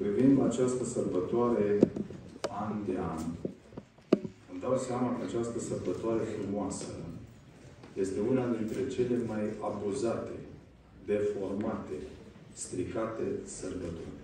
[0.00, 1.78] Privim această sărbătoare
[2.62, 3.22] an de an,
[4.50, 6.90] îmi dau seama că această sărbătoare frumoasă
[8.02, 10.36] este una dintre cele mai abuzate,
[11.10, 11.96] deformate,
[12.62, 13.26] stricate
[13.58, 14.16] sărbători.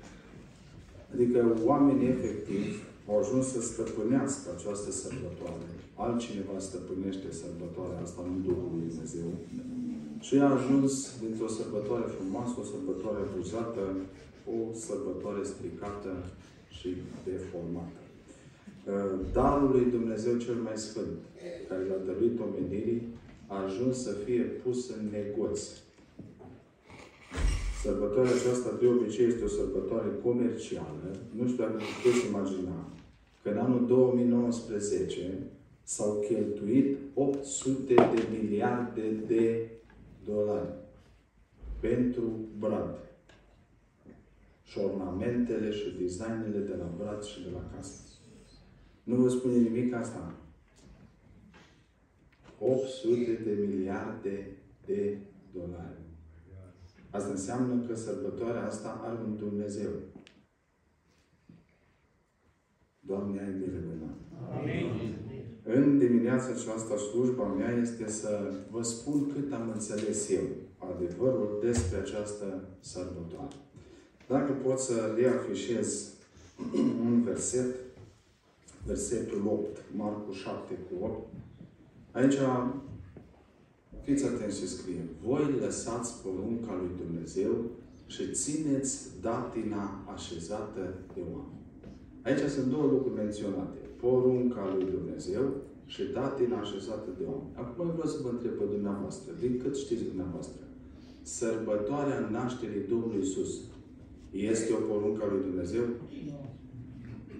[1.12, 2.66] Adică oamenii efectiv
[3.08, 5.66] au ajuns să stăpânească această sărbătoare.
[6.04, 9.30] Altcineva stăpânește sărbătoarea asta, nu Duhul lui Dumnezeu.
[10.26, 10.92] Și a ajuns
[11.22, 13.82] dintr-o sărbătoare frumoasă, o sărbătoare abuzată,
[14.46, 16.12] o sărbătoare stricată
[16.68, 16.88] și
[17.24, 18.00] deformată.
[18.86, 21.18] Uh, darul lui Dumnezeu cel mai sfânt,
[21.68, 23.02] care l-a dăruit omenirii,
[23.46, 25.60] a ajuns să fie pus în negoț.
[27.82, 31.08] Sărbătoarea aceasta de obicei este o sărbătoare comercială.
[31.36, 32.88] Nu știu dacă puteți imagina
[33.42, 35.38] că în anul 2019
[35.82, 39.68] s-au cheltuit 800 de miliarde de
[40.24, 40.68] dolari
[41.80, 42.22] pentru
[42.58, 42.98] brad.
[44.72, 48.02] Și ornamentele și designele de la brad și de la casă.
[49.02, 50.34] Nu vă spune nimic asta?
[52.58, 54.56] 800 de miliarde
[54.86, 55.18] de
[55.52, 56.00] dolari.
[57.10, 59.90] Asta înseamnă că sărbătoarea asta are un Dumnezeu.
[63.00, 64.16] Doamne, ai milă de noi.
[64.58, 65.14] Amin.
[65.62, 70.44] În dimineața aceasta, slujba mea este să vă spun cât am înțeles eu
[70.78, 73.56] adevărul despre această sărbătoare.
[74.32, 76.12] Dacă pot să reafișez
[77.04, 77.74] un verset,
[78.86, 81.28] versetul 8, Marcu 7 cu 8,
[82.12, 82.38] aici
[84.02, 85.04] fiți atenți ce scrie.
[85.26, 87.52] Voi lăsați porunca lui Dumnezeu
[88.06, 91.60] și țineți datina așezată de oameni.
[92.22, 93.78] Aici sunt două lucruri menționate.
[94.00, 95.44] Porunca lui Dumnezeu
[95.86, 97.54] și datina așezată de oameni.
[97.54, 100.62] Acum vreau să vă întreb pe dumneavoastră, din cât știți dumneavoastră,
[101.22, 103.52] sărbătoarea nașterii Domnului Isus
[104.32, 105.82] este o poruncă a lui Dumnezeu?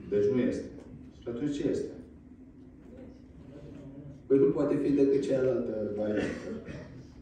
[0.08, 0.64] Deci nu este.
[1.20, 1.90] Și atunci ce este?
[4.26, 6.48] Păi nu poate fi decât cealaltă variantă.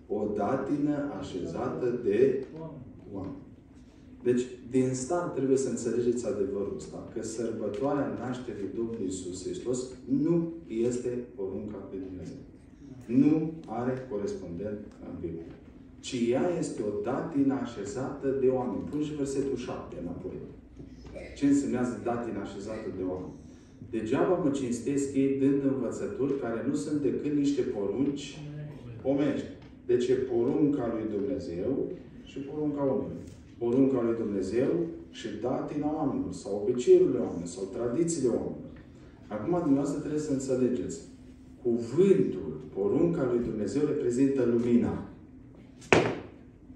[0.09, 2.45] O datină așezată de
[3.13, 3.37] oameni.
[4.23, 9.87] Deci, din start trebuie să înțelegeți adevărul ăsta, că sărbătoarea nașterii Domnului Isus Hristos
[10.23, 12.41] nu este porunca lui Dumnezeu.
[13.07, 15.60] Nu are corespondent în Biblie.
[16.01, 18.89] Ci ea este o datină așezată de oameni.
[18.91, 20.39] Pune și versetul 7 înapoi.
[21.37, 23.39] Ce înseamnă datină așezată de oameni?
[23.91, 28.39] Degeaba mă cinstesc ei dând învățături care nu sunt decât niște porunci
[29.03, 29.47] omenești.
[29.87, 31.73] Deci e porunca lui Dumnezeu
[32.25, 33.21] și porunca omului
[33.63, 34.73] porunca lui Dumnezeu
[35.11, 38.71] și datina oamenilor, sau obiceiurile oamenilor, sau tradițiile oamenilor.
[39.35, 40.99] Acum, dumneavoastră trebuie să înțelegeți.
[41.63, 44.95] Cuvântul, porunca lui Dumnezeu reprezintă lumina.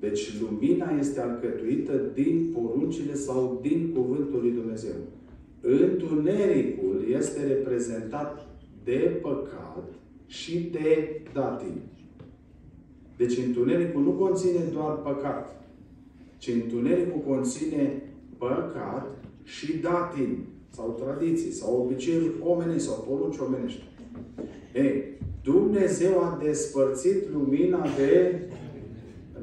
[0.00, 4.94] Deci lumina este alcătuită din poruncile sau din cuvântul lui Dumnezeu.
[5.60, 8.46] Întunericul este reprezentat
[8.84, 9.84] de păcat
[10.26, 11.80] și de datin.
[13.16, 15.64] Deci întunericul nu conține doar păcat
[16.44, 18.02] ci întunericul conține
[18.38, 23.82] păcat și datin, sau tradiții, sau obiceiuri omenești, sau porunci omenești.
[24.74, 25.02] Ei,
[25.42, 28.40] Dumnezeu a despărțit lumina de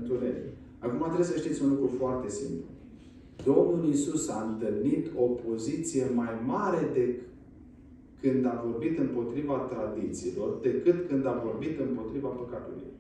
[0.02, 0.46] întuneric.
[0.80, 2.66] Acum trebuie să știți un lucru foarte simplu.
[3.46, 7.06] Domnul Isus a întâlnit o poziție mai mare de
[8.22, 12.92] când a vorbit împotriva tradițiilor, decât când a vorbit împotriva păcatului.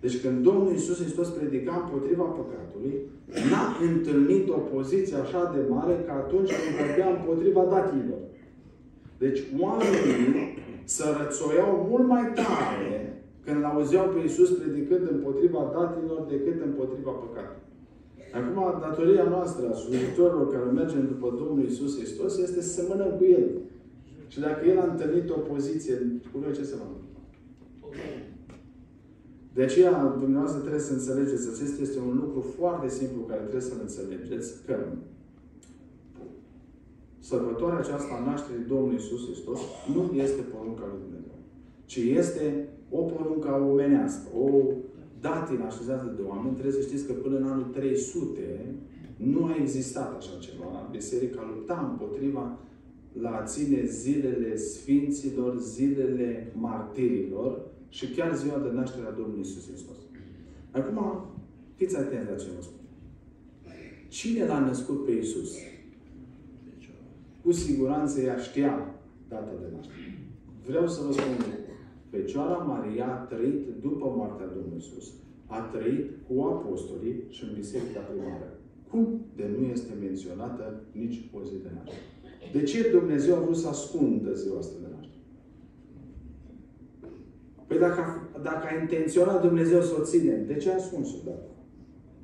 [0.00, 2.94] Deci când Domnul Iisus Hristos predica împotriva păcatului,
[3.50, 8.22] n-a întâlnit o poziție așa de mare ca atunci când vorbea împotriva datilor.
[9.18, 13.11] Deci oamenii să rățoiau mult mai tare
[13.44, 17.70] când l-auzeau pe Iisus predicând împotriva datilor decât împotriva păcatului.
[18.38, 23.24] Acum, datoria noastră a slujitorilor care mergem după Domnul Iisus Hristos este să semănăm cu
[23.24, 23.46] El.
[24.32, 25.94] Și dacă El a întâlnit o poziție,
[26.32, 27.20] cu noi ce se va întâmpla?
[29.54, 33.74] De aceea, dumneavoastră trebuie să înțelegeți, acesta este un lucru foarte simplu care trebuie să
[33.80, 34.76] înțelegeți, că
[37.18, 39.60] sărbătoarea aceasta a nașterii Domnului Isus Hristos
[39.94, 41.38] nu este porunca lui Dumnezeu,
[41.84, 44.48] ci este o poruncă omenească, o
[45.20, 46.56] datină așezată de oameni.
[46.56, 48.74] Trebuie să știți că până în anul 300
[49.16, 50.88] nu a existat așa ceva.
[50.90, 52.58] Biserica lupta împotriva
[53.12, 59.66] la a ține zilele Sfinților, zilele martirilor, și chiar ziua de naștere a Domnului Isus
[59.68, 59.96] Hristos.
[60.70, 61.24] Acum,
[61.74, 62.80] fiți atenți la ce vă spun.
[64.08, 65.56] Cine l-a născut pe Isus?
[67.42, 68.94] Cu siguranță ea știa
[69.28, 70.18] data de naștere.
[70.66, 71.71] Vreau să vă spun un lucru.
[72.12, 75.06] Fecioara Maria a trăit după moartea Domnului Isus.
[75.46, 78.48] A trăit cu apostolii și în biserica primară.
[78.90, 79.02] Cum
[79.36, 80.64] de nu este menționată
[81.02, 82.06] nici o zi de naștere?
[82.56, 85.22] De ce Dumnezeu a vrut să ascundă ziua asta de naștere?
[87.66, 88.02] Păi dacă,
[88.48, 91.50] dacă a intenționat Dumnezeu să o ținem, de ce a ascuns-o data?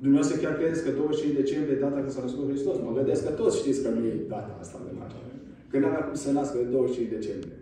[0.05, 2.75] Dumnezeu chiar credeți că 25 decembrie e data când s-a născut Hristos?
[2.85, 5.33] Mă gândesc că toți știți că nu e data asta de naștere.
[5.69, 7.57] Că nu avea cum să nască de 25 decembrie.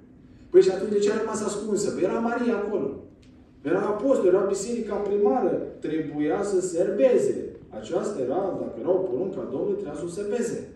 [0.49, 1.91] Păi și atunci de ce a rămas ascunsă?
[1.91, 3.03] Păi era Maria acolo.
[3.61, 5.61] Era apostol, era biserica primară.
[5.79, 7.55] Trebuia să serbeze.
[7.69, 10.69] Aceasta era, dacă era o poruncă a Domnului, trebuia să o serbeze.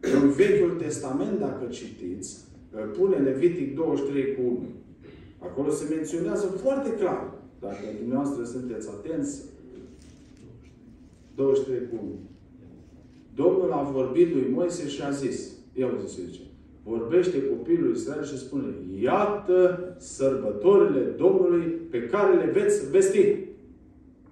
[0.00, 2.44] În Vechiul Testament, dacă citiți,
[2.98, 4.62] pune Levitic 23 cu 1.
[5.38, 7.32] Acolo se menționează foarte clar.
[7.60, 9.42] Dacă dumneavoastră sunteți atenți,
[11.34, 12.12] 23 cu 1.
[13.34, 16.40] Domnul a vorbit lui Moise și a zis, ia uite ce zice,
[16.84, 23.36] vorbește copilul Israel și spune, iată sărbătorile Domnului pe care le veți vesti.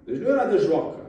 [0.05, 0.99] Deci nu era de joacă.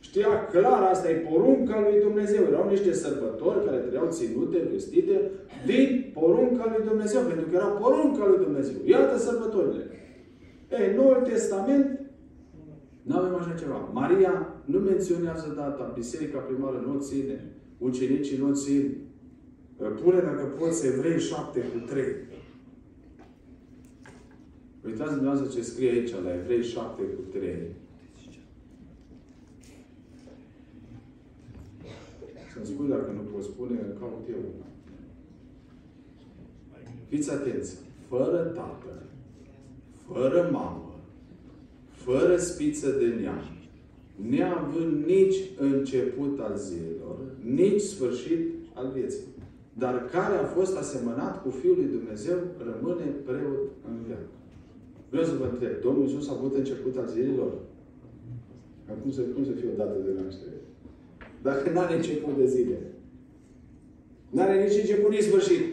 [0.00, 2.44] Știa clar, asta e porunca lui Dumnezeu.
[2.44, 5.30] Erau niște sărbători care trebuiau ținute, vestite
[5.66, 7.20] din porunca lui Dumnezeu.
[7.22, 8.76] Pentru că era porunca lui Dumnezeu.
[8.84, 9.84] Iată sărbătorile.
[10.70, 12.00] Ei, Noul Testament
[13.02, 13.90] nu avem așa ceva.
[13.92, 18.96] Maria nu menționează data, biserica primară nu o ține, ucenicii nu o țin.
[19.76, 22.04] Pune, dacă poți, Evrei 7 cu 3.
[24.84, 27.54] Uitați dumneavoastră ce scrie aici la Evrei 7 cu 3.
[32.52, 34.64] Să-mi spui dacă nu poți spune, caut eu.
[37.08, 37.76] Fiți atenți.
[38.08, 39.02] Fără tată,
[40.06, 40.94] fără mamă,
[41.90, 43.42] fără spiță de neam,
[44.28, 49.35] neavând nici început al zilelor, nici sfârșit al vieții.
[49.82, 52.38] Dar care a fost asemănat cu Fiul lui Dumnezeu,
[52.68, 54.34] rămâne preot în viață.
[55.10, 57.52] Vreau să vă întreb, Domnul Iisus a avut început al zilelor?
[58.92, 60.58] Acum să, cum să fie o dată de naștere?
[61.42, 62.78] Dacă nu are început de zile.
[64.30, 65.64] Nu are nici început, nici sfârșit.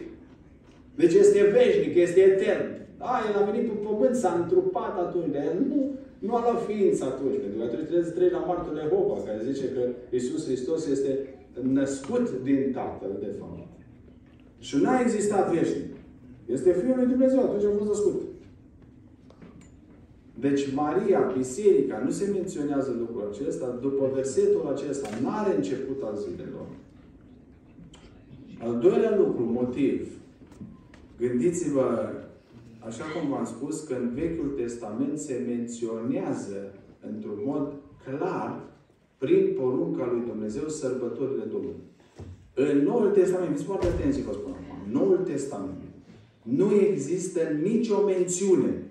[1.00, 2.66] Deci este veșnic, este etern.
[2.98, 5.32] A, El a venit pe pământ, s-a întrupat atunci.
[5.32, 5.80] De el nu,
[6.18, 7.38] nu a luat ființă atunci.
[7.42, 11.10] Pentru că atunci trebuie să treci la martul Jehova, care zice că Iisus Hristos este
[11.78, 13.62] născut din Tatăl, de fapt.
[14.64, 15.90] Și n-a existat veșnic.
[16.46, 18.22] Este Fiul lui Dumnezeu, atunci a fost născut.
[20.38, 26.16] Deci Maria, biserica, nu se menționează lucrul acesta, după versetul acesta, nu are început al
[26.16, 26.66] zilelor.
[28.58, 30.08] Al doilea lucru, motiv.
[31.18, 32.12] Gândiți-vă,
[32.78, 36.74] așa cum v-am spus, că în Vechiul Testament se menționează
[37.12, 37.72] într-un mod
[38.04, 38.60] clar,
[39.18, 41.92] prin porunca lui Dumnezeu, sărbătorile Domnului.
[42.54, 45.82] În Noul Testament, fiți foarte atenți vă spun acum, în Noul Testament
[46.44, 48.82] nu există nicio mențiune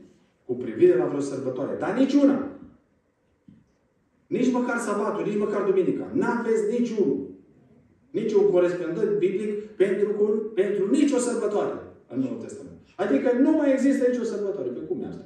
[0.45, 1.75] cu privire la vreo sărbătoare.
[1.80, 2.48] Dar niciuna.
[4.27, 6.07] Nici măcar sabatul, nici măcar duminica.
[6.13, 7.19] N-aveți niciunul.
[8.10, 10.09] Niciun corespondent biblic pentru,
[10.54, 11.74] pentru nicio sărbătoare
[12.07, 12.77] în Noul Testament.
[12.95, 14.69] Adică nu mai există nicio sărbătoare.
[14.69, 15.25] Pe cum e asta?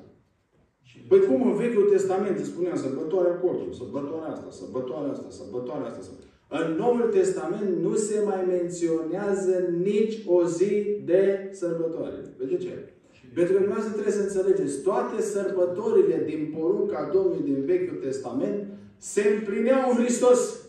[1.07, 6.13] Păi cum în Vechiul Testament spunea sărbătoarea cortului, sărbătoarea asta, sărbătoarea asta, sărbătoarea asta.
[6.49, 12.15] În Noul Testament nu se mai menționează nici o zi de sărbătoare.
[12.37, 12.91] De ce?
[13.33, 18.65] Pentru că dumneavoastră trebuie să înțelegeți, toate sărbătorile din porunca Domnului din Vechiul Testament
[18.97, 20.61] se împlineau în Hristos.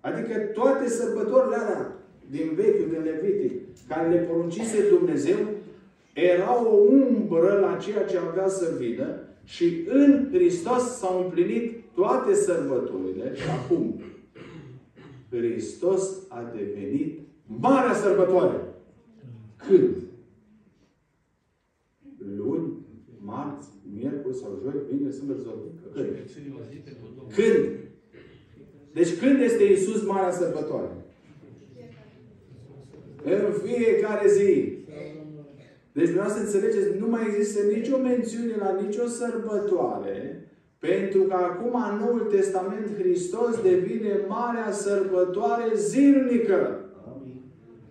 [0.00, 1.96] Adică toate sărbătorile alea
[2.30, 3.52] din Vechiul, din Levitic,
[3.88, 5.36] care le poruncise Dumnezeu,
[6.14, 9.06] erau o umbră la ceea ce avea să vină
[9.44, 13.32] și în Hristos s-au împlinit toate sărbătorile.
[13.34, 14.00] Și acum,
[15.36, 18.60] Hristos a devenit marea sărbătoare.
[19.56, 19.96] Când?
[22.36, 22.72] luni,
[23.18, 26.06] marți, miercuri sau joi, vineri, sâmbătă sau Când?
[27.34, 27.82] Când?
[28.92, 30.88] Deci când este Iisus Marea Sărbătoare?
[33.24, 34.72] În fiecare zi.
[35.92, 40.43] Deci vreau să înțelegeți, nu mai există nicio mențiune la nicio sărbătoare,
[40.88, 46.78] pentru că acum în Noul Testament Hristos devine Marea Sărbătoare zilnică.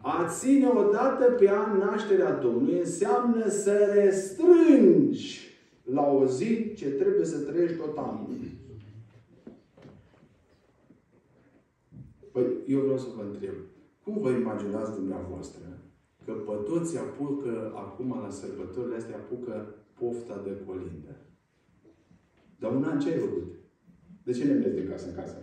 [0.01, 5.39] A ține odată pe an nașterea Domnului înseamnă să restrângi
[5.83, 8.27] la o zi ce trebuie să trăiești tot anul.
[12.31, 13.55] Păi, eu vreau să vă întreb.
[14.03, 15.61] Cum vă imaginați dumneavoastră
[16.25, 21.15] că pe toți apucă acum la sărbătorile astea apucă pofta de colindă?
[22.63, 23.47] Dar un an ce ai făcut?
[24.23, 25.37] De ce ne mergi de casă în casă?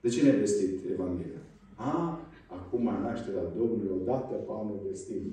[0.00, 1.42] De ce ne-ai vestit Evanghelia?
[1.74, 5.24] A, acum nașterea Domnului, odată pe anul vestim.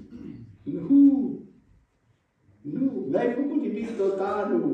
[0.63, 1.39] Nu!
[2.61, 3.07] Nu!
[3.09, 4.69] N-ai făcut nimic tot anul!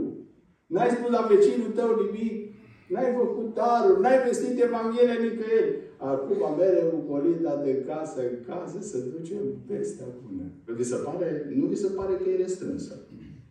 [0.68, 2.54] N-ai spus la vecinul tău nimic!
[2.90, 5.76] N-ai făcut daruri, n-ai vestit Evanghelia nicăieri.
[5.98, 10.44] Acum mere ucolita de casă în casă să ducem vestea bună.
[10.78, 12.94] Vi se pare, nu vi se pare că e restrânsă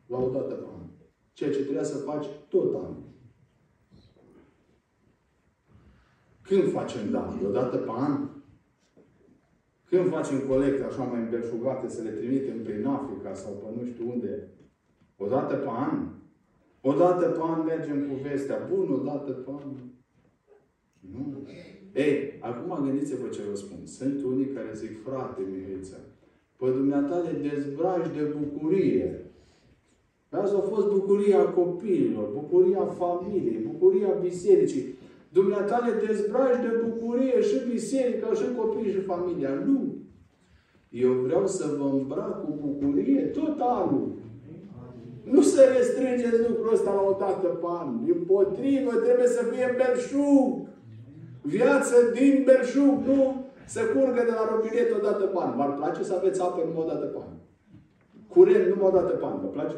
[0.07, 0.90] la o dată pe an.
[1.33, 3.09] Ceea ce trebuia să faci tot anul.
[6.43, 7.47] Când facem daruri?
[7.47, 8.29] O dată pe an?
[9.85, 14.11] Când facem colecte așa mai îmbelșugate să le trimitem prin Africa sau pe nu știu
[14.11, 14.49] unde?
[15.17, 16.09] O dată pe an?
[16.81, 19.75] O dată pe an mergem cu vestea bună, o dată pe an.
[21.01, 21.47] Nu.
[21.95, 23.87] Ei, acum gândiți-vă ce vă spun.
[23.87, 25.97] Sunt unii care zic, frate Mihaiță,
[26.57, 29.30] pe dumneata le dezbraci de bucurie.
[30.31, 34.95] Azi a fost bucuria copiilor, bucuria familiei, bucuria bisericii.
[35.33, 39.51] Dumneata le dezbraci de bucurie și biserica, și copiii, și familia.
[39.67, 39.95] Nu!
[40.89, 44.09] Eu vreau să vă îmbrac cu bucurie tot anul.
[45.25, 48.05] Nu să restrângeți lucrul ăsta la o dată pe an.
[48.05, 50.67] Din potrivă, trebuie să fie belșug.
[51.43, 55.57] Viață din belșug, nu să curgă de la robinet o dată pe an.
[55.57, 57.33] V-ar place să aveți apă numai o dată pe an?
[58.29, 59.41] Curent numai o dată pe an.
[59.41, 59.77] Vă place?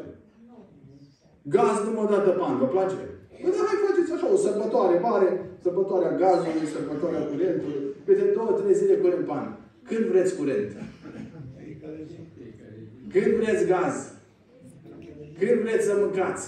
[1.43, 2.57] Gaz numai o dată pe an.
[2.57, 2.95] Vă place?
[3.41, 5.29] Păi dar mai faceți așa o sărbătoare mare,
[5.63, 9.47] sărbătoarea gazului, sărbătoarea curentului, câte două, trei zile curent pe an.
[9.89, 10.71] Când vreți curent?
[13.13, 13.95] Când vreți gaz?
[15.39, 16.45] Când vreți să mâncați?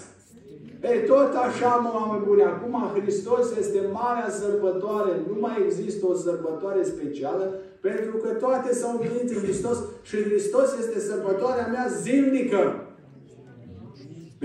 [0.90, 5.12] Ei, tot așa, mă, oameni buni, acum Hristos este marea sărbătoare.
[5.30, 7.46] Nu mai există o sărbătoare specială,
[7.80, 12.62] pentru că toate s-au venit în Hristos și Hristos este sărbătoarea mea zilnică.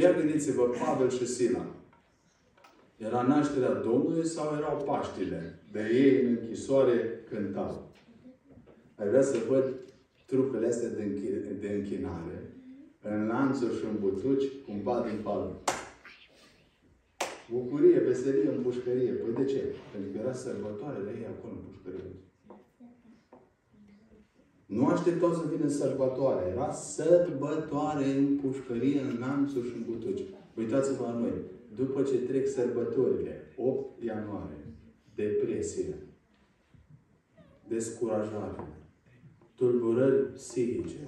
[0.01, 1.67] Ia gândiți-vă, Pavel și Sila.
[2.97, 5.63] Era nașterea Domnului sau erau Paștile?
[5.73, 7.93] De ei în închisoare cântau.
[8.97, 9.75] Ai vrea să văd
[10.27, 12.53] trupele astea de, închi- de închinare
[13.03, 15.63] în lanțuri și în butuci, cum bat din palmă.
[17.51, 19.13] Bucurie, veselie în pușcărie.
[19.13, 19.63] Păi de ce?
[19.93, 22.11] Pentru că era sărbătoare de ei acolo în pușcărie.
[24.77, 26.51] Nu așteptau să vină sărbătoare.
[26.51, 30.23] Era sărbătoare în pușcărie, în lanțuri și în butuci.
[30.57, 31.33] Uitați-vă la noi.
[31.77, 34.65] După ce trec sărbătorile, 8 ianuarie,
[35.15, 35.95] depresie,
[37.69, 38.69] descurajare,
[39.55, 41.03] tulburări psihice.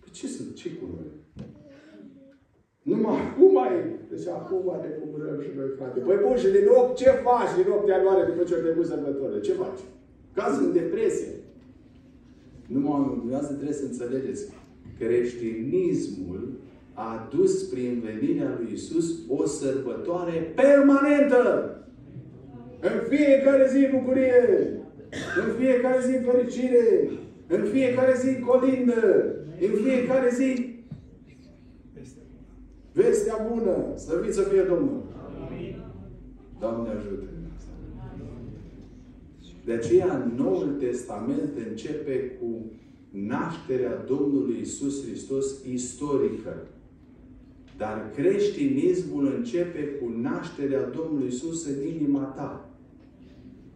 [0.00, 0.54] Păi ce sunt?
[0.54, 1.10] Ce cu noi?
[2.82, 6.00] Numai acum mai Deci acum ne bucurăm și noi, frate.
[6.00, 9.40] Păi bun, și din 8 ce faci din 8 ianuarie după ce au trecut sărbătorile?
[9.40, 9.80] Ce faci?
[10.34, 11.41] Caz în depresie.
[12.72, 14.42] Numai dumneavoastră trebuie să înțelegeți.
[14.98, 16.60] Creștinismul
[16.94, 21.76] a adus prin venirea lui Isus o sărbătoare permanentă.
[22.80, 24.42] În fiecare zi bucurie.
[25.46, 27.10] În fiecare zi fericire.
[27.46, 29.34] În fiecare zi colindă.
[29.60, 30.72] În fiecare zi
[32.92, 33.96] vestea bună.
[33.96, 35.02] Slăvit să fie Domnul.
[36.60, 37.31] Doamne ajută.
[39.64, 42.70] De aceea, Noul Testament începe cu
[43.10, 46.66] nașterea Domnului Isus Hristos istorică.
[47.76, 52.70] Dar creștinismul începe cu nașterea Domnului Isus în inima ta.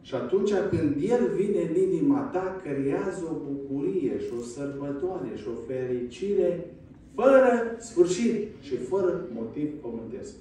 [0.01, 5.45] Și atunci când El vine în inima ta, creează o bucurie și o sărbătoare și
[5.49, 6.71] o fericire
[7.15, 10.35] fără sfârșit și fără motiv pământesc.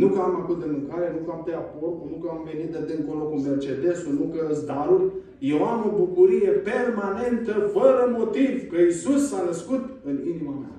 [0.00, 2.70] Nu că am avut de mâncare, nu că am tăiat porcul, nu că am venit
[2.74, 5.06] de dincolo cu Mercedesul, nu că îți daruri.
[5.52, 10.74] Eu am o bucurie permanentă, fără motiv, că Isus s-a născut în inima mea.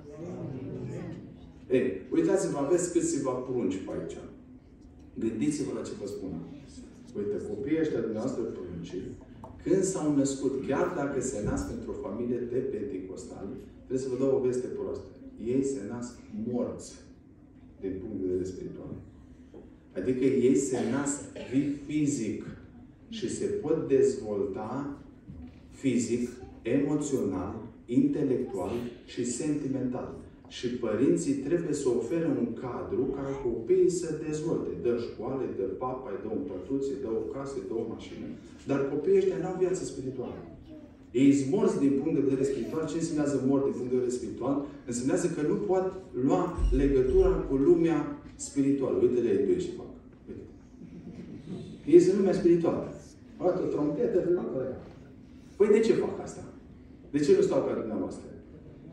[1.78, 4.18] Ei, uitați-vă, aveți câțiva prunci pe aici.
[5.24, 6.32] Gândiți-vă la ce vă spun.
[7.18, 8.96] Uite, copiii ăștia dumneavoastră prunci,
[9.64, 13.54] când s-au născut, chiar dacă se nasc într-o familie de pentecostali,
[13.86, 15.10] trebuie să vă dau o veste proastă.
[15.54, 16.14] Ei se nasc
[16.48, 17.07] morți
[17.82, 18.94] din punct de vedere spiritual.
[19.96, 22.44] Adică ei se nasc vii fizic
[23.10, 24.98] și se pot dezvolta
[25.72, 26.30] fizic,
[26.62, 27.56] emoțional,
[27.86, 28.72] intelectual
[29.06, 30.16] și sentimental.
[30.48, 34.70] Și părinții trebuie să ofere un cadru ca copiii să dezvolte.
[34.82, 38.26] Dă școală, dă papa, dă un pătuț, dă o casă, dă o mașină.
[38.68, 40.57] Dar copiii ăștia n-au viață spirituală.
[41.12, 42.86] Ei sunt morți din punct de vedere spiritual.
[42.88, 44.56] Ce înseamnă mort din punct de vedere spiritual?
[44.86, 45.86] Înseamnă că nu pot
[46.28, 48.00] lua legătura cu lumea
[48.36, 48.98] spirituală.
[49.02, 49.92] Uite-le ei doi ce fac.
[50.28, 50.44] Uite.
[51.92, 52.92] Ei sunt lumea spirituală.
[53.38, 54.20] Arată o trompetă,
[55.58, 56.44] Păi de ce fac asta?
[57.12, 58.26] De ce nu stau ca dumneavoastră?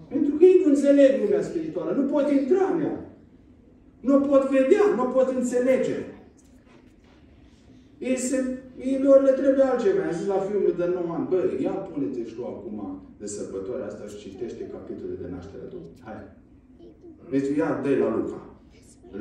[0.09, 1.90] Pentru că ei nu înțeleg lumea spirituală.
[1.92, 3.04] Nu pot intra în ea.
[4.00, 5.97] Nu pot vedea, nu pot înțelege.
[7.99, 8.59] Ei, se,
[8.91, 10.03] ei lor le trebuie altceva.
[10.05, 12.79] Am zis la filmul de 9 ani, băi, ia pune-te și tu acum
[13.21, 16.03] de sărbătoarea asta și citește capitolul de naștere Domnului.
[16.07, 16.19] Hai.
[17.35, 18.41] Deci ia, dă la Luca.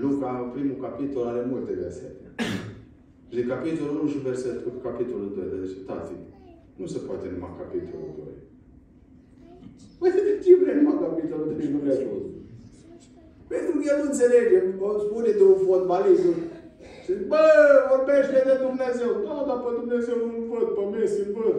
[0.03, 2.25] Luca, primul capitol, are multe versete.
[3.27, 5.46] Și de capitolul 1 și versetul capitolul 2.
[5.53, 6.15] Deci, tati,
[6.79, 8.25] nu se poate numai capitolul 2.
[10.00, 12.24] Păi de ce vrei numai capitolul 2 și nu vrea tot?
[13.51, 14.58] Pentru că el nu înțelege.
[15.05, 16.25] Spune de un fotbalist.
[17.03, 17.43] Și bă,
[17.91, 19.12] vorbește de Dumnezeu.
[19.25, 21.57] Da, dar pe Dumnezeu nu-L văd, pe Messi îl văd.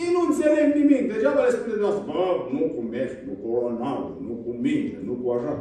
[0.00, 1.04] Ei nu înțeleg nimic.
[1.12, 5.14] Degeaba le spune de bă, nu cu Messi, nu cu Ronaldo, nu cu mine, nu
[5.20, 5.54] cu așa.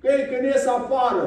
[0.00, 1.26] Că ei când ies afară.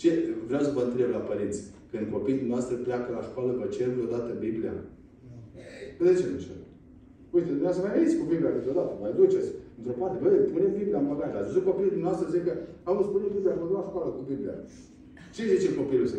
[0.00, 0.10] Ce?
[0.48, 1.60] Vreau să vă întreb la părinți.
[1.90, 4.74] Când copiii noastre pleacă la școală, vă cer vreodată Biblia?
[5.98, 6.58] De ce nu cer?
[7.34, 11.08] Uite, dumneavoastră mai veniți cu Biblia câteodată, mai duceți într-o parte, băi, punem Biblia în
[11.12, 11.30] bagaj.
[11.34, 12.52] Ați văzut copilul dumneavoastră zic că,
[12.88, 14.54] am spune Biblia, mă duc la școală cu Biblia.
[15.34, 16.16] Ce zice copilul să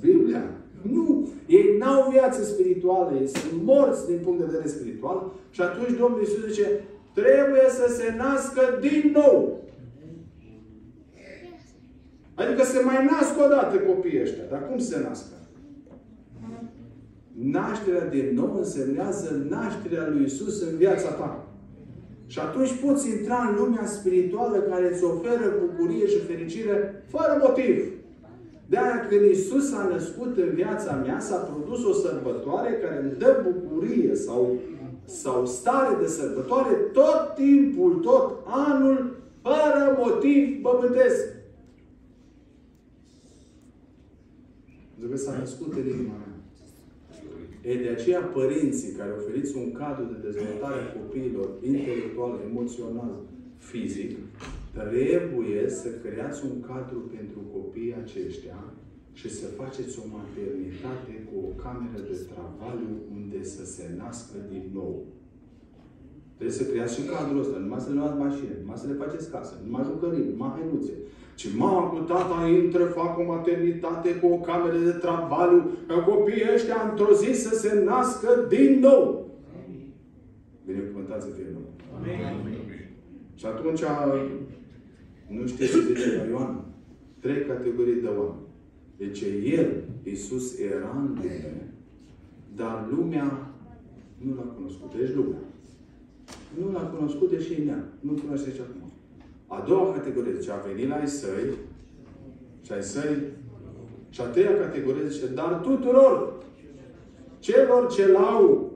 [0.00, 0.50] Biblia.
[0.82, 1.28] Nu!
[1.46, 6.20] Ei n-au viață spirituală, ei sunt morți din punct de vedere spiritual și atunci Domnul
[6.20, 6.68] Iisus zice,
[7.14, 9.64] trebuie să se nască din nou.
[12.34, 14.42] Adică se mai nasc odată copiii ăștia.
[14.50, 15.34] Dar cum se nască?
[17.32, 21.45] Nașterea din nou însemnează nașterea lui Isus în viața ta.
[22.26, 27.92] Și atunci poți intra în lumea spirituală care îți oferă bucurie și fericire fără motiv.
[28.68, 33.18] De aia când Isus a născut în viața mea, s-a produs o sărbătoare care îmi
[33.18, 34.56] dă bucurie sau,
[35.04, 41.24] sau stare de sărbătoare tot timpul, tot anul, fără motiv pământesc.
[44.90, 46.25] Pentru că s-a născut în inima mea.
[47.70, 53.12] E de aceea părinții care oferiți un cadru de dezvoltare a copiilor intelectual, emoțional,
[53.70, 54.12] fizic,
[54.76, 58.58] trebuie să creați un cadru pentru copiii aceștia
[59.12, 64.64] și să faceți o maternitate cu o cameră de travaliu unde să se nască din
[64.78, 64.94] nou.
[66.36, 67.56] Trebuie să creați și cadrul ăsta.
[67.58, 70.94] Numai să le luați mașini, numai să le faceți casă, numai jucării, numai hainuțe.
[71.36, 76.52] Ci mama cu tata intră, fac o maternitate cu o cameră de travaliu, ca copiii
[76.54, 79.30] ăștia într-o zi să se nască din nou.
[80.66, 81.68] Binecuvântați să fie nou.
[81.96, 82.58] Amin.
[83.34, 83.82] Și atunci,
[85.28, 86.64] nu știu ce zice la Ioan,
[87.20, 88.44] trei categorii de oameni.
[88.96, 91.72] Deci El, Iisus, era în lume,
[92.54, 93.54] dar lumea
[94.18, 94.94] nu l-a cunoscut.
[94.98, 95.38] Deci lumea.
[96.58, 97.84] Nu l-a cunoscut, deși e neam.
[98.00, 98.75] Nu cunoaște și acum.
[99.46, 101.54] A doua categorie, zice, a venit la ai săi,
[102.62, 103.16] și ai săi,
[104.10, 106.44] și a treia categorie, zice, dar tuturor
[107.38, 108.72] celor ce l-au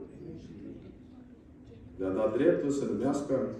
[1.97, 3.55] le-a dat dreptul să numească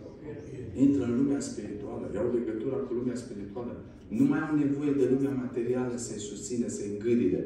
[0.75, 3.75] intră în lumea spirituală, iau legătura cu lumea spirituală.
[4.07, 7.45] Nu mai am nevoie de lumea materială să-i susține, să-i îngâride.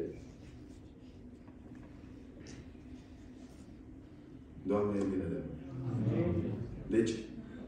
[4.62, 6.34] Doamne, e bine de noi.
[6.90, 7.12] Deci,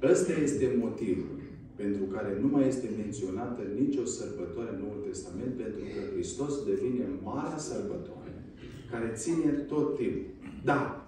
[0.02, 1.37] ăsta este motivul
[1.80, 7.04] pentru care nu mai este menționată nicio sărbătoare în Noul Testament, pentru că Hristos devine
[7.22, 8.34] marea sărbătoare,
[8.90, 10.32] care ține tot timpul.
[10.64, 11.06] Da,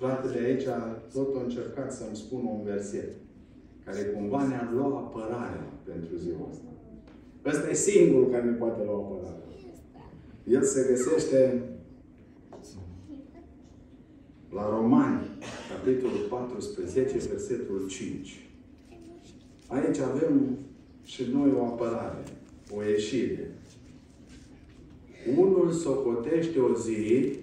[0.00, 0.66] fratele aici
[1.14, 3.10] tot a încercat să-mi spună un verset
[3.84, 6.68] care cumva ne-ar lua apărarea pentru ziua asta.
[7.44, 9.46] Ăsta e singurul care ne poate lua apărarea.
[10.44, 11.62] El se găsește
[14.52, 15.26] la Romani,
[15.70, 18.47] capitolul 14, versetul 5.
[19.68, 20.58] Aici avem
[21.04, 22.22] și noi o apărare,
[22.76, 23.50] o ieșire.
[25.36, 27.36] Unul socotește o zi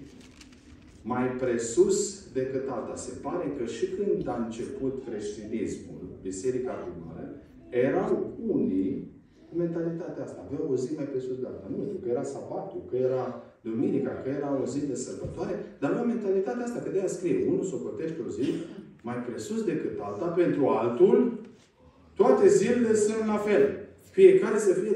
[1.02, 2.96] mai presus decât alta.
[2.96, 7.26] Se pare că și când a început creștinismul, Biserica primară,
[7.68, 9.10] erau unii
[9.48, 10.44] cu mentalitatea asta.
[10.46, 11.66] Aveau o zi mai presus de alta.
[11.76, 15.90] Nu știu, că era sabatul, că era duminica, că era o zi de sărbătoare, dar
[15.90, 18.46] aveau mentalitatea asta, că de aia scrie, unul socotește o zi
[19.02, 21.38] mai presus decât alta, pentru altul,
[22.16, 23.62] toate zilele sunt la fel.
[24.10, 24.90] Fiecare să fie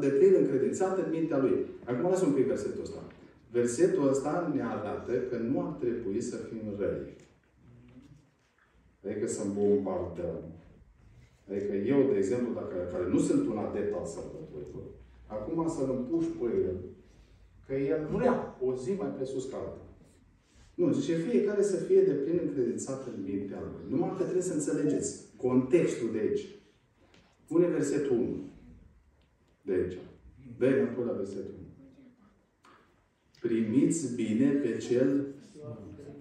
[0.00, 1.66] de plin încredințat în mintea lui.
[1.84, 3.02] Acum lasă un pic versetul ăsta.
[3.50, 7.16] Versetul ăsta ne arată că nu ar trebui să fim răi.
[9.04, 10.38] Adică să bombardăm.
[11.50, 14.86] Adică eu, de exemplu, dacă, care nu sunt un adept al sărbătorilor,
[15.26, 16.76] acum să-l împuși pe el,
[17.66, 19.86] că el vrea o zi mai presus ca alta.
[20.74, 23.90] Nu, zice fiecare să fie de plin încredințat în mintea lui.
[23.90, 26.46] Numai că trebuie să înțelegeți contextul de aici.
[27.46, 28.50] Pune versetul 1.
[29.62, 29.98] De aici.
[30.58, 31.66] Vei acolo la versetul 1.
[33.40, 35.26] Primiți bine pe cel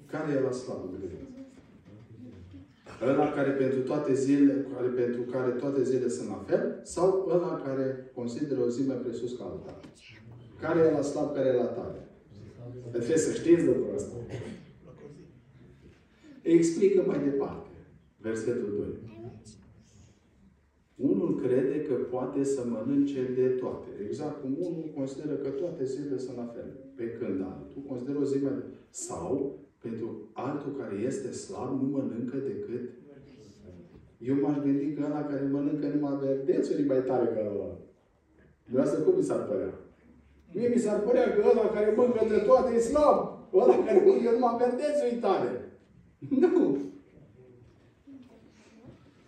[0.05, 1.05] care e la slavă de
[3.01, 7.61] Ăla care pentru toate zilele, care, pentru care toate zilele sunt la fel, sau ăla
[7.65, 9.79] care consideră o zi mai presus ca alta.
[10.61, 12.07] Care e la slab, care e la tare.
[12.91, 14.15] Trebuie să știți lucrul ăsta.
[16.41, 17.64] Explică mai departe.
[18.25, 18.87] Versetul 2.
[21.11, 23.89] Unul crede că poate să mănânce de toate.
[24.07, 26.69] Exact cum unul consideră că toate zilele sunt la fel.
[26.95, 28.51] Pe când altul consideră o zi mai...
[28.89, 32.89] Sau, pentru altul care este slab, nu mănâncă decât...
[34.17, 37.77] Eu m-aș gândi că ăla care mănâncă numai verdețuri e mai tare ca ăla.
[38.65, 39.73] Dumneavoastră cum mi s-ar părea?
[40.53, 43.17] Mie mi s-ar părea că ăla care mănâncă de toate e slab.
[43.53, 45.51] Ăla care mănâncă numai verdețuri e tare.
[46.29, 46.85] Nu.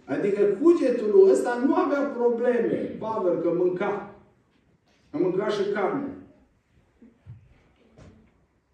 [0.07, 2.95] Adică cugetul ăsta nu avea probleme.
[2.99, 4.15] Pavel că mânca.
[5.11, 6.17] A mâncat și carne.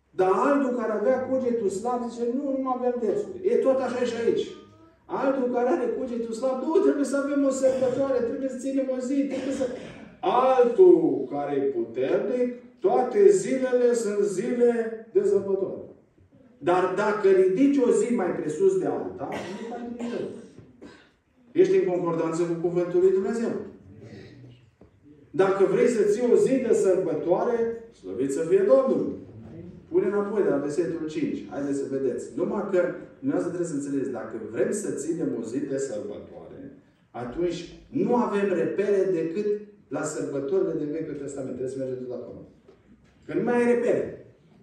[0.09, 3.47] Dar altul care avea cugetul slab zice, nu, nu avem verdețuri.
[3.49, 4.47] E tot așa și aici.
[5.05, 8.99] Altul care are cugetul slab, nu, trebuie să avem o sărbătoare, trebuie să ținem o
[8.99, 9.67] zi, trebuie să...
[10.19, 14.71] Altul care e puternic, toate zilele sunt zile
[15.13, 15.81] de sărbătoare.
[16.57, 19.29] Dar dacă ridici o zi mai presus de alta,
[19.61, 20.42] nu mai nimic.
[21.61, 23.53] Ești în concordanță cu Cuvântul lui Dumnezeu.
[25.31, 27.57] Dacă vrei să ții o zi de sărbătoare,
[27.99, 29.03] slăvit să fie Domnul.
[29.89, 31.47] Pune înapoi de la versetul 5.
[31.49, 32.23] Haideți să vedeți.
[32.35, 32.79] Numai că
[33.19, 34.15] dumneavoastră trebuie să înțelegeți.
[34.19, 36.61] Dacă vrem să ținem o zi de sărbătoare,
[37.23, 37.59] atunci
[38.01, 39.47] nu avem repere decât
[39.87, 41.55] la sărbătorile din Vechiul Testament.
[41.55, 42.41] Trebuie să mergem tot acolo.
[43.25, 44.05] Că nu mai ai repere.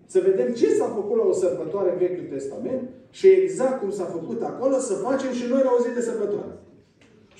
[0.07, 4.05] Să vedem ce s-a făcut la o sărbătoare în Vechiul Testament și exact cum s-a
[4.05, 6.53] făcut acolo, să facem și noi la o zi de sărbătoare.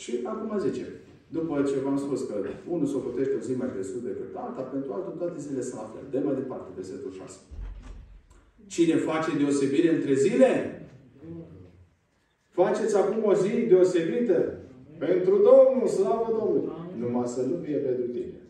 [0.03, 0.85] Și acum zice,
[1.37, 2.35] după ce v-am spus că
[2.69, 5.91] unul se socotește o zi mai presus decât alta, pentru altul toate zilele sunt la
[5.93, 6.05] fel.
[6.11, 7.39] De mai departe, versetul 6.
[8.67, 10.51] Cine face deosebire între zile?
[12.49, 14.39] Faceți acum o zi deosebită
[14.99, 16.69] pentru Domnul, slavă Domnului.
[16.99, 18.41] Numai să nu fie pentru tine.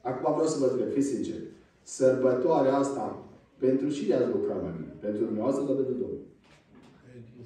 [0.00, 1.44] Acum vreau să vă întreb, fiți sinceri.
[1.82, 3.04] Sărbătoarea asta,
[3.58, 4.92] pentru cine ați lucrat mai mult?
[5.04, 6.24] Pentru dumneavoastră sau pentru Domnul?
[7.12, 7.42] Pentru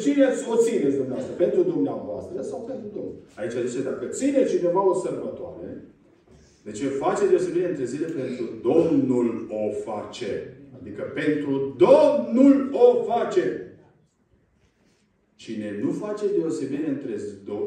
[0.00, 1.34] cine o țineți dumneavoastră?
[1.34, 3.16] Pentru dumneavoastră sau pentru Domnul?
[3.34, 5.84] Aici zice, dacă ține cineva o sărbătoare,
[6.64, 10.56] deci face deosebire între zile pentru Domnul o face.
[10.80, 13.68] Adică pentru Domnul o face.
[15.34, 17.14] Cine nu face deosebire între,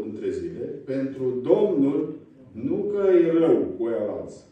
[0.04, 2.15] între zile, pentru Domnul,
[2.52, 3.88] nu că e rău cu
[4.20, 4.43] alții,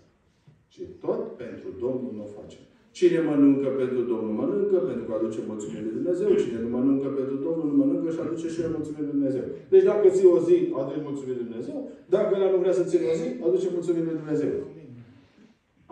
[0.68, 2.58] ci tot pentru Domnul nu o face.
[2.98, 6.30] Cine mănâncă pentru Domnul mănâncă, pentru că aduce mulțumire de Dumnezeu.
[6.44, 9.46] Cine nu mănâncă pentru Domnul nu mănâncă și aduce și el mulțumire de Dumnezeu.
[9.74, 11.78] Deci dacă ții o zi, aduce mulțumire de Dumnezeu.
[12.16, 14.52] Dacă el nu vrea să țină o zi, aduce mulțumire de Dumnezeu.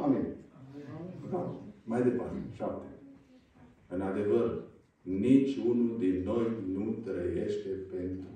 [0.04, 0.26] Amin.
[1.32, 1.42] Da.
[1.92, 2.38] Mai departe.
[2.60, 2.88] Șapte.
[3.94, 4.48] În adevăr,
[5.26, 8.28] nici unul din noi nu trăiește pentru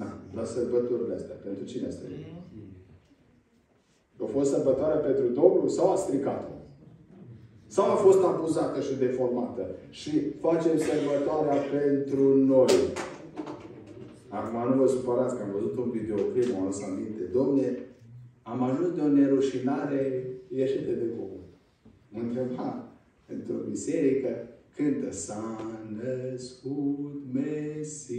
[0.00, 1.34] Na, la sărbătorile astea.
[1.34, 2.16] Pentru cine asta e?
[4.22, 6.57] A fost sărbătoare pentru Domnul sau a stricat-o?
[7.68, 9.64] Sau a fost abuzată și deformată.
[9.90, 12.74] Și facem sărbătoarea pentru noi.
[14.28, 17.22] Acum nu vă supărați că am văzut un videoclip, m-am lăsat aminte.
[17.32, 17.78] Domne,
[18.42, 21.44] am ajuns de o nerușinare ieșită de comun.
[22.12, 22.92] Undeva,
[23.26, 24.28] într-o biserică,
[24.76, 25.60] cântă S-a
[26.02, 28.16] născut Mesia.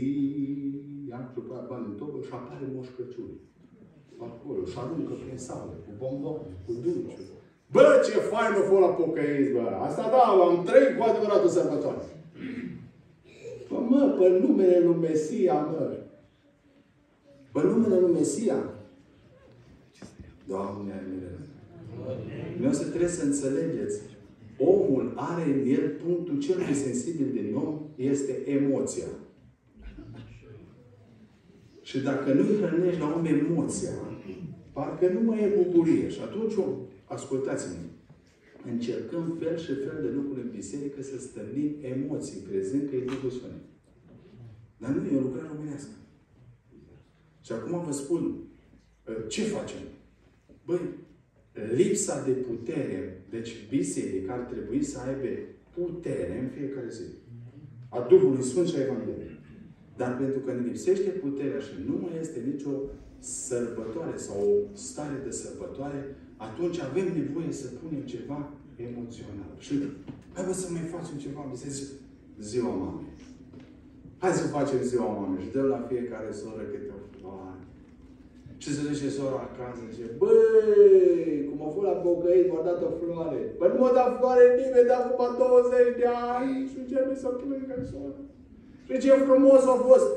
[1.18, 3.32] Și după bani în tobă și apare Moș Crăciun.
[4.18, 7.39] Acolo, și aruncă prin sală, cu bombon, cu dulciuri.
[7.72, 9.78] Bă, ce fain a fost la pocăiți, bă!
[9.82, 12.04] Asta da, am trăit cu adevărat o sărbătoare.
[13.70, 15.98] Bă, mă, pe numele lui Mesia, mă.
[17.52, 18.56] Pe numele lui Mesia.
[20.48, 21.04] Doamne,
[22.60, 24.00] Noi să trebuie să înțelegeți.
[24.58, 29.08] Omul are în el punctul cel mai sensibil din om, este emoția.
[31.82, 33.90] Și dacă nu-i hrănești la om emoția,
[34.74, 36.10] parcă nu mai e bucurie.
[36.10, 36.54] Și atunci
[37.10, 37.76] ascultați-mă,
[38.72, 43.30] încercăm fel și fel de lucruri în biserică să stănim emoții, crezând că e Duhul
[43.30, 43.62] Sfânt.
[44.78, 45.90] Dar nu e o lucrare românească.
[47.42, 48.38] Și acum vă spun,
[49.08, 49.80] ă, ce facem?
[50.66, 50.80] Băi,
[51.76, 55.28] lipsa de putere, deci biserica ar trebui să aibă
[55.74, 57.04] putere în fiecare zi.
[57.90, 59.40] A Duhului Sfânt și a Evangheliei.
[59.98, 62.70] Dar pentru că ne lipsește puterea și nu mai este nicio
[63.20, 66.16] sărbătoare sau o stare de sărbătoare,
[66.48, 68.40] atunci avem nevoie să punem ceva
[68.88, 69.52] emoțional.
[69.66, 69.74] Și
[70.34, 71.86] hai să mai facem ceva, biserică,
[72.50, 73.14] ziua mamei.
[74.22, 77.64] Hai să facem ziua mamei și dăm la fiecare soră câte o floare.
[78.62, 82.80] Și se duce sora acasă și zice, băi, cum a fost la pocăit, m-a dat
[82.90, 83.40] o floare.
[83.58, 87.78] Păi nu m-a dat floare nimeni, dar acum 20 de ani și începe să plângă
[87.92, 88.20] sora.
[88.88, 90.10] Și ce frumos a fost.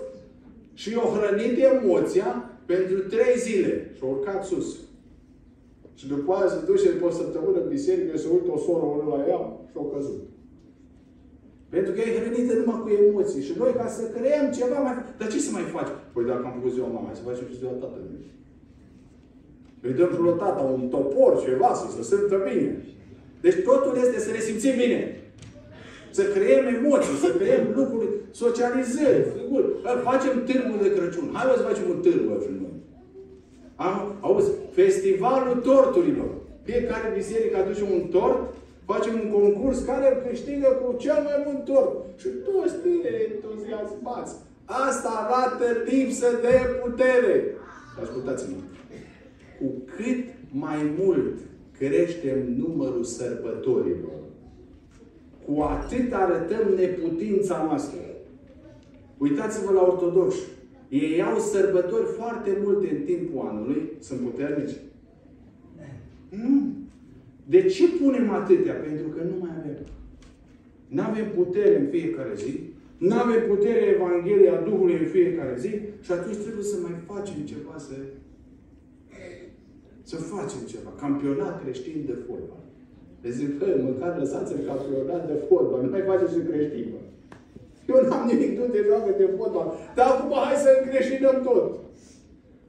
[0.81, 2.31] Și i-a hrănit emoția
[2.73, 4.69] pentru trei zile și a urcat sus.
[5.99, 9.09] Și după aia se duce după o săptămână în biserică, se uită o soră unul
[9.15, 10.23] la ea și au căzut.
[11.75, 13.43] Pentru că e hrănită numai cu emoții.
[13.47, 14.95] Și noi, ca să creăm ceva mai...
[15.19, 15.93] Dar ce să mai faci?
[16.13, 18.25] Păi dacă am făcut ziua mama, să facem și ziua tatălui.
[19.87, 22.71] Îi dăm lui tata un topor, ceva, să se simtă bine.
[23.45, 25.01] Deci totul este să ne simțim bine.
[26.17, 28.09] Să creăm emoții, să creăm lucruri,
[28.43, 29.69] socializări, figuri.
[30.09, 31.27] Facem târgul de Crăciun.
[31.33, 32.72] Hai să facem un târg și noi.
[33.77, 36.31] Am, auzi, festivalul torturilor.
[36.63, 38.55] Fiecare biserică aduce un tort,
[38.85, 42.05] facem un concurs care îl câștigă cu cel mai bun tort.
[42.17, 44.35] Și toți tineri entuziasmați.
[44.65, 47.55] Asta arată lipsă de putere.
[48.03, 48.57] Ascultați-mă.
[49.59, 51.39] Cu cât mai mult
[51.79, 54.21] creștem numărul sărbătorilor,
[55.47, 58.01] cu atât arătăm neputința noastră.
[59.19, 60.41] Uitați-vă la ortodoxi.
[61.01, 63.81] Ei au sărbători foarte multe în timpul anului.
[63.99, 64.77] Sunt puternici?
[66.29, 66.73] Nu.
[67.47, 68.75] De ce punem atâtea?
[68.75, 69.79] Pentru că nu mai avem.
[70.89, 72.61] Nu avem putere în fiecare zi.
[72.99, 75.71] Nu avem putere Evanghelia Duhului în fiecare zi.
[76.01, 77.95] Și atunci trebuie să mai facem ceva să
[80.03, 80.91] să facem ceva.
[81.05, 82.63] Campionat creștin de fotbal.
[83.23, 85.83] Le zic, că măcar lăsați-l campionat de fotbal.
[85.83, 87.01] Nu mai faceți și creștin, bă.
[87.93, 89.69] Eu n-am nimic, nu te joacă de fotbal.
[89.97, 91.65] Dar acum hai să încreștinăm tot.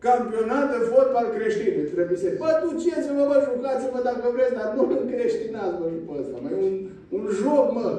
[0.08, 1.74] Campionat de fotbal creștin.
[1.96, 2.28] Trebuie să...
[2.44, 6.38] Bă, duceți-vă, mă, jucați-vă dacă vreți, dar nu încreștinați, mă, și pe ăsta.
[6.46, 6.74] Mai un,
[7.18, 7.90] un joc, mă.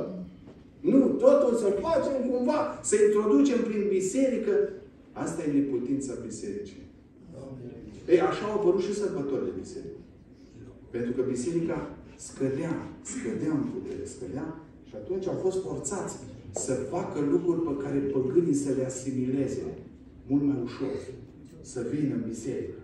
[0.90, 2.58] Nu, totul să facem cumva,
[2.88, 4.54] să introducem prin biserică.
[5.24, 6.82] Asta e neputința bisericii.
[8.12, 10.04] Ei, așa au apărut și sărbătorile bisericii.
[10.90, 11.78] Pentru că biserica
[12.16, 12.74] scădea,
[13.12, 14.46] scădea în putere, scădea
[14.94, 16.16] și atunci au fost forțați
[16.50, 19.62] să facă lucruri pe care păgânii să le asimileze
[20.26, 20.88] mult mai ușor.
[21.60, 22.78] Să vină în biserică.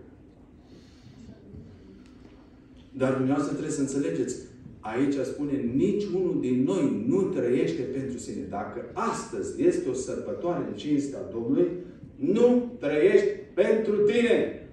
[2.97, 4.35] Dar dumneavoastră trebuie să înțelegeți.
[4.79, 8.41] Aici spune, nici unul din noi nu trăiește pentru sine.
[8.49, 11.67] Dacă astăzi este o sărbătoare în cinstea Domnului,
[12.15, 14.67] nu trăiești pentru tine.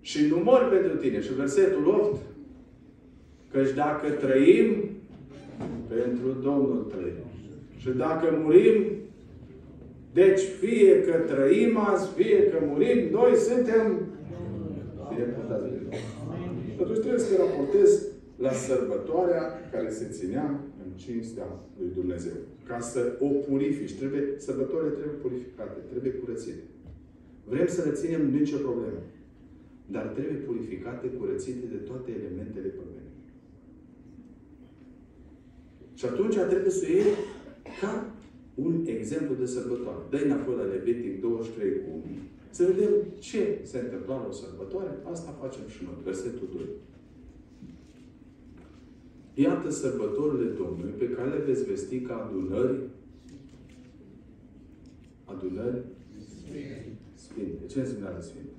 [0.00, 1.20] Și nu mor pentru tine.
[1.20, 2.20] Și versetul 8.
[3.52, 4.95] Căci dacă trăim,
[5.98, 7.26] pentru Domnul trăim.
[7.76, 8.76] Și dacă murim,
[10.12, 13.86] deci fie că trăim azi, fie că murim, noi suntem
[15.10, 16.04] binecuvântați de Dumnezeu.
[16.82, 17.96] Atunci trebuie să te raportezi
[18.44, 20.46] la sărbătoarea care se ținea
[20.82, 22.36] în cinstea lui Dumnezeu.
[22.68, 23.98] Ca să o purifici.
[24.00, 26.62] Trebuie, sărbătorile trebuie purificate, trebuie curățite.
[27.52, 29.00] Vrem să le ținem, nu nicio problemă
[29.94, 32.95] dar trebuie purificate, curățite de toate elementele păgâne.
[35.98, 37.12] Și atunci trebuie să iei
[37.80, 37.92] ca
[38.54, 40.02] un exemplu de sărbătoare.
[40.10, 42.02] Dă înapoi la Levitic 23 cu 1.
[42.50, 44.92] Să vedem ce se întâmplă la o sărbătoare.
[45.12, 45.98] Asta facem și noi.
[46.04, 46.62] Versetul 2.
[49.34, 52.78] Iată sărbătorile Domnului pe care le veți vesti ca adunări
[55.24, 55.84] adunări
[57.14, 57.66] Sfinte.
[57.66, 58.56] Ce înseamnă Sfinte?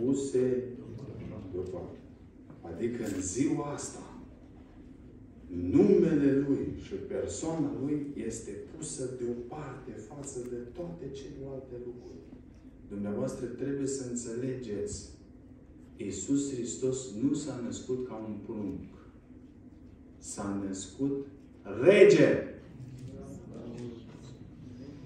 [0.00, 0.62] puse
[1.52, 1.98] deoparte.
[2.60, 3.98] Adică în ziua asta,
[5.70, 12.24] numele Lui și persoana Lui este pusă deoparte față de toate celelalte lucruri.
[12.88, 15.08] Dumneavoastră trebuie să înțelegeți
[15.96, 18.80] Iisus Hristos nu s-a născut ca un prunc.
[20.18, 21.26] S-a născut
[21.82, 22.44] rege.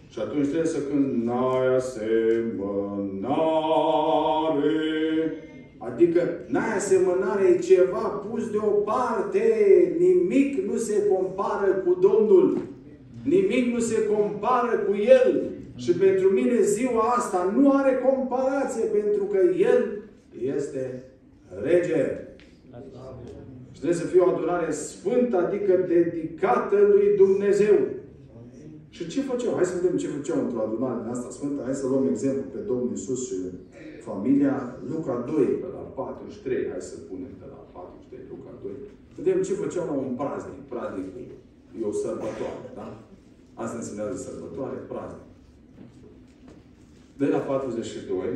[0.08, 3.24] Și atunci trebuie să când n-ai asemănare.
[5.94, 9.44] Adică n-ai asemănare, e ceva pus deoparte.
[9.98, 12.58] Nimic nu se compară cu Domnul.
[13.22, 15.42] Nimic nu se compară cu El.
[15.76, 20.02] Și pentru mine ziua asta nu are comparație, pentru că El
[20.56, 21.02] este
[21.62, 22.04] rege.
[23.72, 27.76] Și trebuie să fie o adorare sfântă, adică dedicată lui Dumnezeu.
[28.88, 29.54] Și ce făceau?
[29.54, 31.62] Hai să vedem ce făceau într-o adunare din asta sfântă.
[31.64, 33.34] Hai să luăm exemplu pe Domnul Iisus și
[34.08, 34.54] familia
[34.90, 36.70] Luca 2, pe la 43.
[36.70, 38.72] Hai să punem pe la 43, Luca 2.
[39.16, 40.60] Vedem ce făceau la un praznic.
[40.72, 41.08] Praznic
[41.80, 42.88] e o sărbătoare, da?
[43.62, 45.26] Asta înseamnă sărbătoare, praznic.
[47.20, 48.26] De la 42,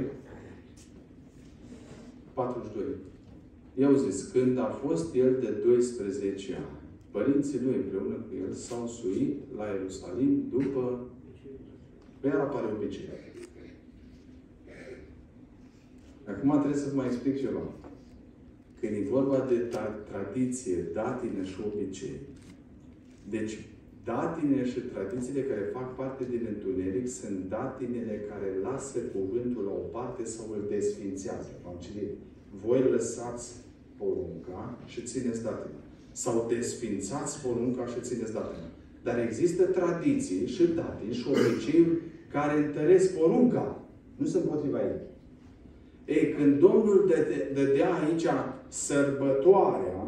[2.35, 2.85] 42.
[3.75, 6.79] Eu zis, când a fost el de 12 ani,
[7.11, 11.07] Părinții lui împreună cu el s-au suit la Ierusalim după
[12.21, 13.09] pe el apare obicei.
[16.33, 17.65] Acum trebuie să vă mai explic ceva.
[18.81, 22.19] Când e vorba de tra- tradiție, datine și obicei,
[23.29, 23.55] deci
[24.05, 29.85] datine și tradițiile care fac parte din întuneric sunt datinele care lasă cuvântul la o
[29.97, 31.51] parte sau îl desfințează.
[31.67, 32.11] Am citit.
[32.65, 33.55] Voi lăsați
[33.97, 35.75] porunca și țineți datine.
[36.13, 38.69] sau desfințați porunca și țineți datina.
[39.03, 41.99] Dar există tradiții și datini și obiceiuri
[42.31, 43.85] care întăresc porunca.
[44.17, 45.01] Nu sunt împotriva ei.
[46.17, 46.99] Ei, când Domnul
[47.55, 48.27] dădea aici
[48.69, 50.01] sărbătoarea,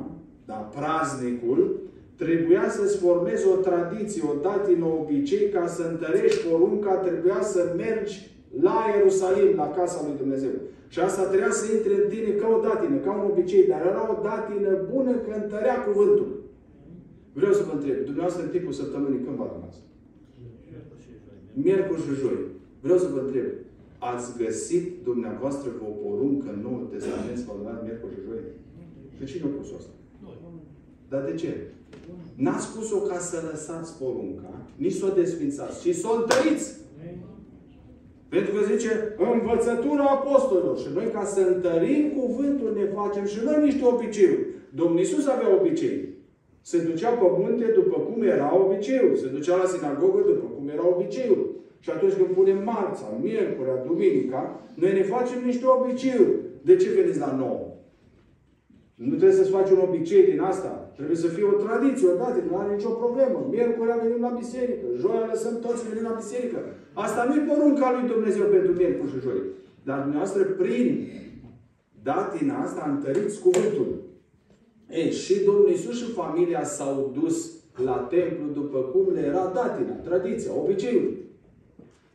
[0.46, 1.80] da, praznicul,
[2.16, 7.74] trebuia să-ți formezi o tradiție, o datină, o obicei, ca să întărești porunca, trebuia să
[7.76, 10.54] mergi la Ierusalim, la casa lui Dumnezeu.
[10.88, 14.02] Și asta trebuia să intre în tine ca o datină, ca un obicei, dar era
[14.14, 16.30] o datină bună că întărea cuvântul.
[17.32, 19.78] Vreau să vă întreb, dumneavoastră în timpul săptămânii când vă adunați?
[21.52, 22.40] Miercuri și joi.
[22.80, 23.48] Vreau să vă întreb,
[24.00, 28.42] ați găsit dumneavoastră o poruncă în Noul Testament să vă adunați miercuri și joi?
[29.18, 29.94] De cine a pus asta?
[31.08, 31.52] Dar de ce?
[32.34, 36.68] N-ați spus-o ca să lăsați porunca, nici să o desfințați, ci să o întăriți.
[38.28, 40.78] Pentru că zice, învățătura apostolilor.
[40.78, 44.46] Și noi, ca să întărim cuvântul, ne facem și noi niște obiceiuri.
[44.74, 46.08] Domnul Iisus avea obicei.
[46.60, 49.16] Se ducea pe munte după cum era obiceiul.
[49.16, 51.49] Se ducea la sinagogă după cum era obiceiul.
[51.80, 56.34] Și atunci când punem marța, miercurea, duminica, noi ne facem niște obiceiuri.
[56.62, 57.70] De ce veniți la nouă?
[58.94, 60.92] Nu trebuie să-ți faci un obicei din asta.
[60.96, 63.46] Trebuie să fie o tradiție, o dată, nu are nicio problemă.
[63.50, 66.58] Miercurea venim la biserică, joia lăsăm toți venim la biserică.
[66.92, 69.40] Asta nu e porunca lui Dumnezeu pentru miercuri și joi.
[69.82, 71.08] Dar dumneavoastră, prin
[72.02, 73.90] datina asta, întăriți cuvântul.
[74.90, 77.52] Ei, și Domnul Iisus și familia s-au dus
[77.84, 81.19] la templu după cum le era datina, tradiția, obiceiul.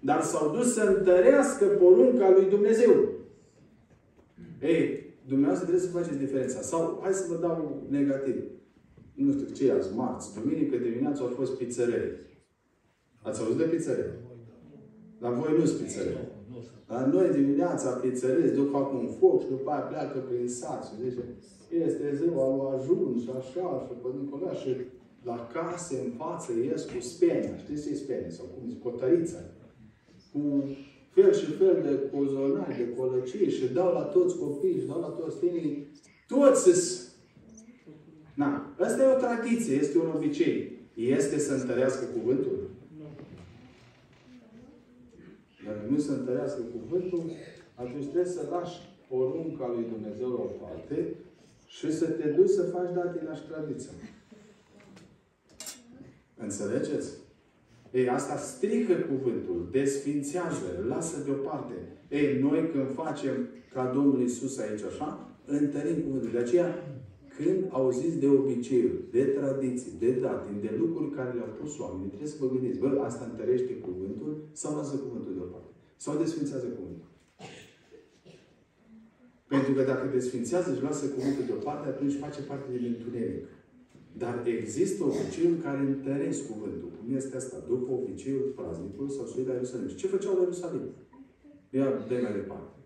[0.09, 2.93] Dar s-au dus să întărească porunca lui Dumnezeu.
[4.61, 4.79] Ei,
[5.27, 6.61] dumneavoastră trebuie să faceți diferența.
[6.61, 8.43] Sau, hai să vă dau negativ.
[9.13, 12.19] Nu știu ce azi, marți, duminică dimineața au fost pizzerele.
[13.21, 14.13] Ați auzit de pizzerele?
[15.19, 16.31] La voi nu sunt pizzerele.
[16.87, 21.09] La noi dimineața pizzerele duc fac un foc și după aia pleacă prin sat și
[21.09, 21.23] zice
[21.69, 24.75] este ziua lui ajun și așa și pe Nicola și
[25.23, 27.57] la case în față ies cu spenia.
[27.57, 28.29] Știți ce e spenia?
[28.29, 29.54] Sau cum zic, cotăriță.
[30.35, 30.69] Cu
[31.09, 35.07] fel și fel de cozonari, de colăcii și dau la toți copiii și dau la
[35.07, 35.87] toți tinii.
[36.27, 37.13] Toți sunt
[38.35, 38.75] Na.
[38.79, 40.79] Asta e o tradiție, este un obicei.
[40.93, 42.69] Este să întărească cuvântul?
[42.97, 43.05] Nu.
[45.65, 47.31] Dacă nu se întărească cuvântul,
[47.75, 48.77] atunci trebuie să lași
[49.09, 51.15] porunca lui Dumnezeu la o parte
[51.67, 53.91] și să te duci să faci datina și tradiția.
[56.37, 57.24] Înțelegeți?
[57.91, 61.73] Ei, asta strică cuvântul, desfințează, lasă deoparte.
[62.09, 63.33] Ei, noi când facem
[63.73, 66.31] ca Domnul Isus aici așa, întărim cuvântul.
[66.31, 66.67] De aceea,
[67.37, 72.29] când auziți de obiceiuri, de tradiții, de datini, de lucruri care le-au pus oamenii, trebuie
[72.29, 75.71] să vă gândiți, bă, asta întărește cuvântul sau lasă cuvântul deoparte?
[75.95, 77.09] Sau desfințează cuvântul?
[79.47, 83.45] Pentru că dacă desfințează și lasă cuvântul deoparte, atunci face parte din întuneric.
[84.17, 86.89] Dar există obiceiuri care întăresc cuvântul.
[86.99, 87.57] Cum este asta?
[87.67, 89.87] După obiceiul praznicului sau suit la Ierusalim.
[89.87, 90.81] Și ce făceau la Ierusalim?
[91.69, 92.77] Ia, de mai departe.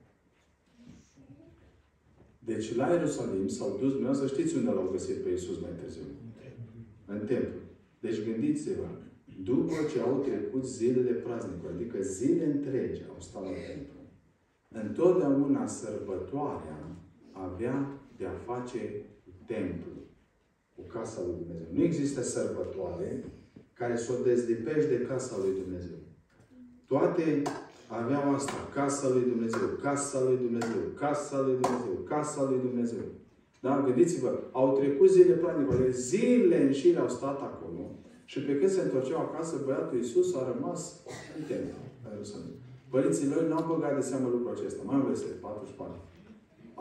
[2.40, 6.02] Deci la Ierusalim s-au dus, să știți unde l-au găsit pe Iisus mai târziu.
[7.06, 7.60] În templu.
[8.00, 8.88] Deci gândiți-vă,
[9.44, 14.00] după ce au trecut zilele praznicului, adică zile întregi au stat la templu,
[14.68, 16.98] întotdeauna sărbătoarea
[17.32, 19.06] avea de a face
[19.46, 19.99] templu,
[20.80, 21.68] cu casa lui Dumnezeu.
[21.76, 23.10] Nu există sărbătoare
[23.74, 26.00] care să o dezlipești de casa lui Dumnezeu.
[26.92, 27.42] Toate
[27.88, 33.06] aveau asta, casa lui Dumnezeu, casa lui Dumnezeu, casa lui Dumnezeu, casa lui Dumnezeu.
[33.62, 33.84] Da?
[33.86, 37.84] Gândiți-vă, au trecut zile praznicului, zile în șire au stat acolo
[38.26, 40.82] și pe când se întorceau acasă, băiatul Iisus a rămas
[41.38, 42.56] în templu, la Ierusalim.
[42.94, 44.82] Părinții lor n-au băgat de seamă lucrul acesta.
[44.86, 46.02] Mai verset 44.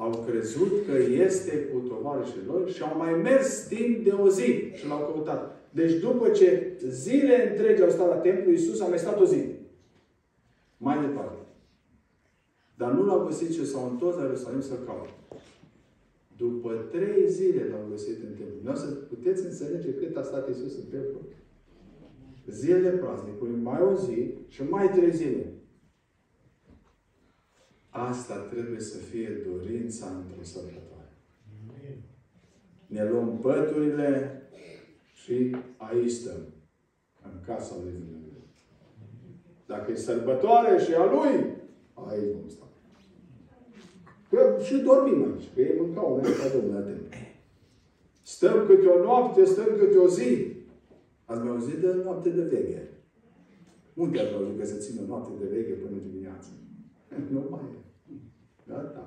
[0.00, 4.72] Au crezut că este cu tovarășii lor și au mai mers timp de o zi
[4.74, 5.70] și l-au căutat.
[5.70, 9.44] Deci după ce zile întregi au stat la templu, Iisus a mai stat o zi.
[10.76, 11.38] Mai departe.
[12.76, 15.10] Dar nu l-au găsit și s-au întors la Ierusalim să caute.
[16.36, 18.70] După trei zile l-au găsit în templu.
[18.70, 21.20] Nu să puteți înțelege cât a stat Iisus în templu?
[22.46, 25.52] Zilele praznicului, mai o zi și mai trei zile.
[27.90, 31.12] Asta trebuie să fie dorința într-o sărbătoare.
[32.86, 34.42] Ne luăm păturile
[35.14, 36.40] și aici stăm.
[37.22, 38.42] În casa lui Dumnezeu.
[39.66, 41.56] Dacă e sărbătoare și a lui,
[41.94, 42.66] aici vom sta.
[44.30, 47.06] Că și dormim aici, că ei mâncau înaintea Domnului
[48.22, 50.56] Stăm câte o noapte, stăm câte o zi.
[51.24, 52.88] Ați mai auzit de noapte de veche?
[53.94, 56.48] Unde ați auzit că se țină noapte de veche până dimineață?
[57.32, 57.78] Nu mai e.
[58.64, 59.04] Da, da.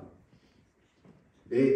[1.62, 1.72] Ei,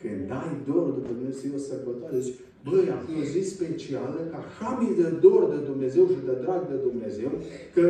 [0.00, 2.18] când ai dor după Dumnezeu, să e o sărbătoare.
[2.26, 6.20] Zici, băi, a fost o zi specială, că așa mi de dor de Dumnezeu și
[6.28, 7.30] de drag de Dumnezeu,
[7.74, 7.84] că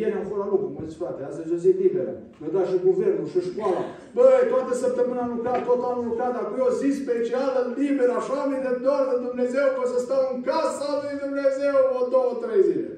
[0.00, 2.12] ieri am fost la lucru, mă zic, frate, azi e o zi liberă.
[2.38, 3.82] Mi-a dat și guvernul și școala.
[4.16, 8.38] Băi, toată săptămâna am lucrat, tot anul lucrat, dar cu o zi specială, liberă, așa
[8.50, 12.62] mi de dor de Dumnezeu, că să stau în casa lui Dumnezeu o două, trei
[12.70, 12.90] zile.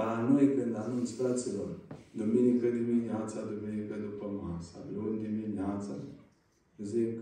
[0.00, 1.68] La noi când anunț, fraților,
[2.10, 5.94] duminică dimineața, duminică după masa, luni dimineața,
[6.78, 7.18] zic,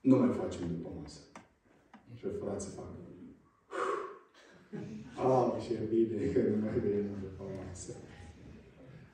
[0.00, 1.20] nu mai facem după masă.
[2.14, 2.90] Și frații fac.
[5.16, 7.92] Am ce bine că nu mai venim după masă.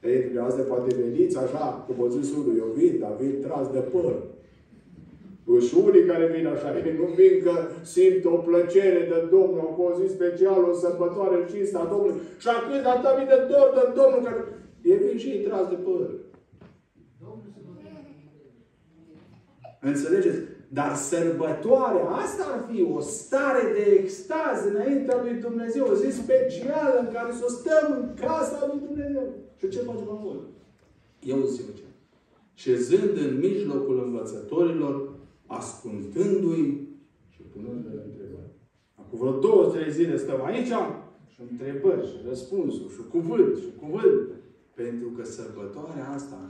[0.02, 3.78] Ei, dumneavoastră poate veniți așa, cum a zis unul, eu vin, dar vin tras de
[3.78, 4.22] păr.
[5.66, 9.92] Și unii care vin așa, ei nu vin că simt o plăcere de Domnul, o
[9.98, 12.20] zi specială, o sărbătoare cinsta Domnului.
[12.38, 14.40] Și acum atâta mii de dor de Domnul, care
[14.82, 16.10] e vin și ei tras de păr.
[19.80, 20.38] Înțelegeți?
[20.68, 26.98] Dar sărbătoarea, asta ar fi o stare de extaz înaintea lui Dumnezeu, o zi specială
[27.00, 29.34] în care să stăm în casa lui Dumnezeu.
[29.58, 30.40] Și ce facem acolo?
[31.22, 31.82] Eu zic ce.
[32.54, 35.07] Șezând în mijlocul învățătorilor,
[35.58, 36.64] ascultându-i
[37.32, 38.52] și punându-le întrebări.
[39.00, 40.72] Acum vreo două, trei zile stăm aici
[41.32, 44.28] și întrebări și răspunsuri și cuvânt și cuvânt.
[44.74, 46.40] Pentru că sărbătoarea asta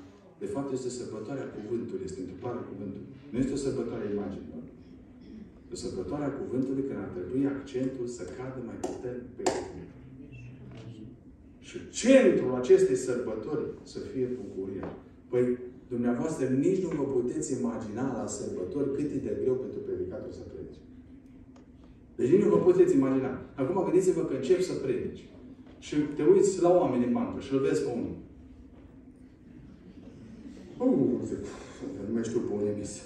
[0.43, 3.09] de fapt, este sărbătoarea cuvântului, este întâmplarea cuvântului.
[3.31, 4.63] Nu este o sărbătoare a imaginilor.
[5.73, 9.91] O sărbătoare a cuvântului când ar trebui accentul să cadă mai puternic pe cuvânt.
[11.69, 14.87] Și centrul acestei sărbători să fie bucuria.
[15.31, 15.45] Păi,
[15.89, 20.41] dumneavoastră nici nu vă puteți imagina la sărbători cât e de greu pentru predicatul să
[20.41, 20.81] predice.
[22.17, 23.41] Deci nici nu vă puteți imagina.
[23.55, 25.29] Acum gândiți-vă că încep să predici.
[25.79, 28.17] Și te uiți la oameni în bancă și îl vezi pe unul.
[30.79, 31.39] Uh, zic,
[32.09, 33.03] nu mai știu pe unde mis.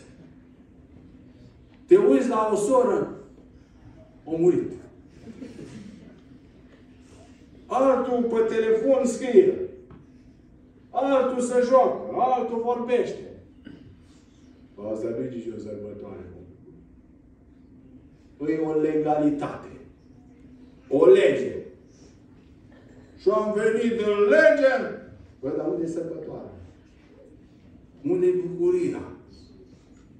[1.87, 3.19] Te uiți la o soră,
[4.25, 4.71] o murit.
[7.67, 9.72] Altul pe telefon scrie.
[11.03, 13.33] Altul se joacă, altul vorbește.
[14.93, 16.25] Asta nu e nici o sărbătoare.
[18.37, 19.69] Păi o legalitate.
[20.89, 21.55] O lege.
[23.17, 24.73] Și am venit în lege.
[25.41, 26.55] Bă, dar unde e sărbătoarea?
[28.03, 29.03] Unde e bucuria?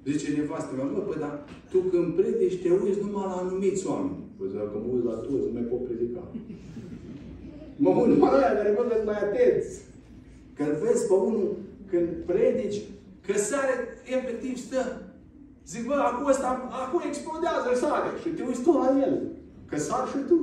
[0.05, 4.23] Zice nevastă mea, mă, păi, dar tu când predici te uiți numai la anumiți oameni.
[4.37, 6.23] Păi dacă mă uit la toți, nu mai pot predica.
[7.75, 9.92] mă uit numai la aia care văd mai atenți.
[10.55, 11.55] Când vezi pe unul,
[11.89, 12.81] când predici,
[13.25, 13.73] că sare,
[14.17, 15.01] efectiv stă.
[15.67, 18.09] Zic, bă, acum ăsta, acum explodează, sare.
[18.21, 19.21] Și te uiți tu la el.
[19.69, 20.39] Că sar și tu.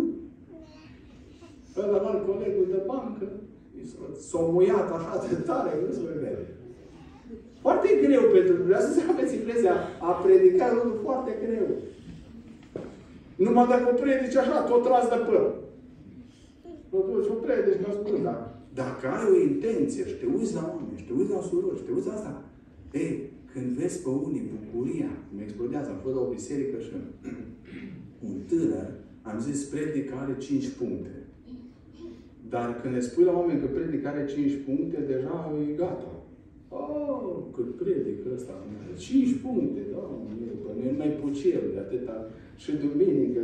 [1.77, 3.27] Ăla, colegul de bancă,
[4.29, 6.47] s-a muiat așa de tare, nu se vede.
[7.61, 11.67] Foarte greu pentru dumneavoastră să aveți impresia a predica lucruri foarte greu.
[13.37, 15.55] Numai dacă o predici așa, tot tras de păr.
[16.91, 20.99] Totuși o predici, nu spun, dar dacă ai o intenție și te uiți la oameni,
[20.99, 22.45] și te uiți la surori, și te uiți la asta,
[22.93, 26.93] ei, când vezi pe unii bucuria, cum explodează, am fost la o biserică și
[28.29, 28.89] un tânăr,
[29.23, 31.11] am zis, predică are 5 puncte.
[32.49, 36.21] Dar când le spui la oameni că predică are 5 puncte, deja e gata.
[36.73, 38.55] Oh, cât predică ăsta.
[38.97, 40.31] Cinci puncte, doamne,
[40.81, 42.31] noi mai pucel de atâta.
[42.57, 43.41] Și duminică.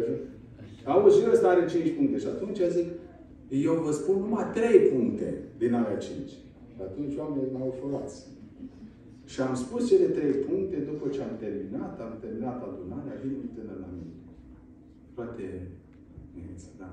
[0.76, 0.82] Și...
[0.84, 2.18] Auzi, și ăsta are cinci puncte.
[2.18, 2.88] Și atunci zic,
[3.48, 5.28] eu vă spun numai trei puncte
[5.58, 6.34] din alea cinci.
[6.72, 8.16] Și atunci oamenii m-au ușurați.
[9.24, 13.48] Și am spus cele trei puncte după ce am terminat, am terminat adunarea, vin un
[13.54, 14.14] tânăr la mine.
[15.14, 15.46] Frate,
[16.82, 16.90] da.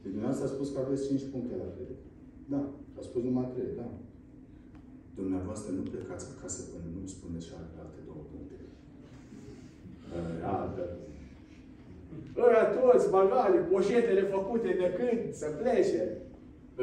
[0.00, 2.06] Și dumneavoastră a spus că aveți cinci puncte la predică.
[2.52, 2.60] Da.
[2.98, 3.88] A spus numai trei, da.
[5.20, 8.56] Dumneavoastră nu plecați acasă până nu spuneți și alte două puncte.
[10.56, 10.84] Altă.
[12.46, 16.02] Ăia toți, bagale, poșetele făcute de când să plece.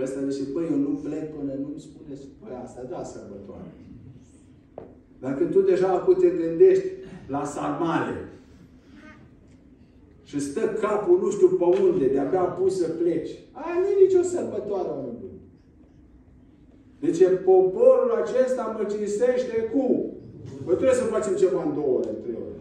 [0.04, 3.72] Ăsta zice, băi, eu nu plec până nu-mi spuneți, băi, asta da sărbătoare.
[5.20, 6.88] Dacă tu deja acum te gândești
[7.28, 8.30] la sarmale
[10.24, 14.22] și stă capul nu știu pe unde, de-abia pus să pleci, aia nu e nicio
[14.22, 15.30] sărbătoare, oameni
[17.00, 20.14] deci poporul acesta mă cinstește cu.
[20.66, 22.60] Păi trebuie să facem ceva în două ore, în trei ore.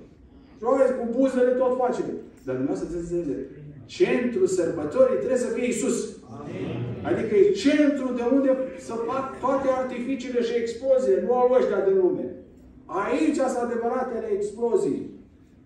[0.56, 2.04] Și oameni cu buzele tot facem.
[2.48, 3.52] Dar dumneavoastră trebuie să înțelegeți.
[3.98, 5.98] Centrul sărbătorii trebuie să fie Isus.
[6.36, 6.66] Amin.
[7.08, 8.50] Adică e centru de unde
[8.88, 12.26] să fac toate artificiile și exploziile, nu au ăștia din lume.
[13.04, 15.02] Aici sunt adevăratele explozii.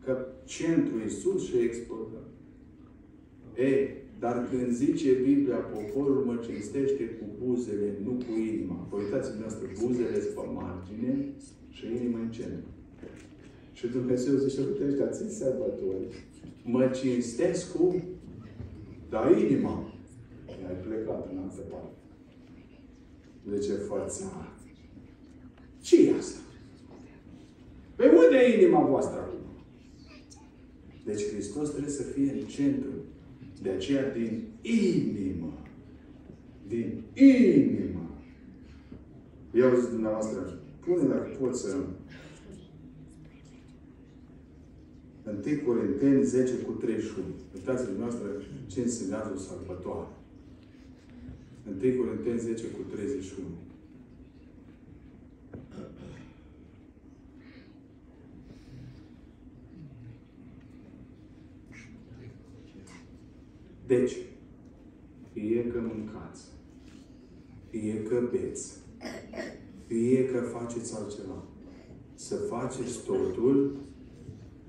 [0.04, 0.12] Că
[0.54, 2.20] centrul Isus și explodă.
[3.68, 3.80] Ei,
[4.24, 8.86] Dar când zice Biblia, poporul mă cinstește cu buzele, nu cu inima.
[8.90, 11.12] Vă uitați noastră, buzele sunt pe margine
[11.76, 12.70] și inima în centru.
[13.72, 16.24] Și Dumnezeu zice, uite ăștia, țin sărbători.
[16.64, 18.02] Mă cinstesc cu,
[19.08, 19.92] dar inima.
[20.46, 21.96] Ai plecat în altă parte.
[23.50, 24.52] De ce fața?
[25.82, 26.40] ce e asta?
[27.96, 29.38] Pe unde e inima voastră acum?
[31.04, 32.90] Deci Hristos trebuie să fie în centru.
[33.62, 35.52] De aceea din inimă.
[36.68, 38.10] Din inimă.
[39.54, 41.76] Eu zic dumneavoastră, pune dacă poți să
[45.26, 47.26] 1 Corinteni 10 cu 31.
[47.54, 48.28] Uitați-vă dumneavoastră
[48.66, 50.08] ce înseamnă o sărbătoare.
[51.82, 53.46] 1 Corinteni 10 cu 31.
[63.86, 64.16] Deci,
[65.32, 66.42] fie că mâncați,
[67.70, 68.76] fie că beți,
[69.86, 71.44] fie că faceți altceva,
[72.14, 73.76] să faceți totul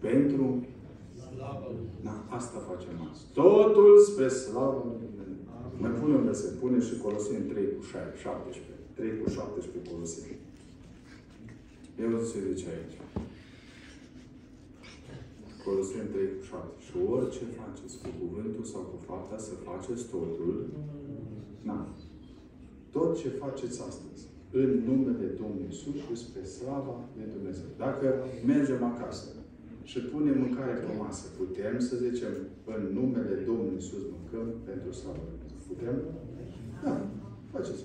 [0.07, 0.45] pentru
[2.05, 3.21] Da, asta facem azi.
[3.33, 5.45] Totul spre slavă lui Dumnezeu.
[5.81, 8.73] Mai pune unde se pune și Coloseni 3 cu 17.
[8.93, 10.37] 3 cu 17 Coloseni.
[12.03, 12.97] Eu ce zice aici.
[15.65, 16.67] Coloseni 3 cu 7.
[16.85, 20.55] Și orice faceți cu cuvântul sau cu fapta, să faceți totul.
[21.69, 21.79] Na.
[22.95, 24.23] Tot ce faceți astăzi,
[24.61, 27.69] în numele Domnului Iisus și spre slava lui Dumnezeu.
[27.85, 28.07] Dacă
[28.45, 29.27] mergem acasă
[29.89, 32.33] și punem mâncare pe masă, putem să zicem
[32.73, 35.61] în numele Domnului Iisus mâncăm pentru slava lui Dumnezeu.
[35.71, 35.95] Putem?
[36.83, 36.93] Da.
[37.53, 37.83] Faceți.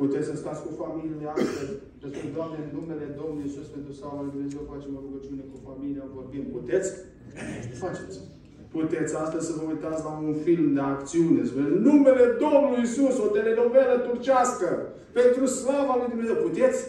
[0.00, 4.20] Puteți să stați cu familia astăzi și spun, Doamne, în numele Domnului Iisus pentru slava
[4.24, 6.44] lui Dumnezeu facem o rugăciune cu familia, vorbim.
[6.56, 6.88] Puteți?
[7.84, 8.18] Faceți.
[8.76, 13.14] Puteți astăzi să vă uitați la un film de acțiune, să în numele Domnului Iisus,
[13.24, 14.68] o telenovelă turcească,
[15.18, 16.36] pentru slava lui Dumnezeu.
[16.48, 16.80] Puteți?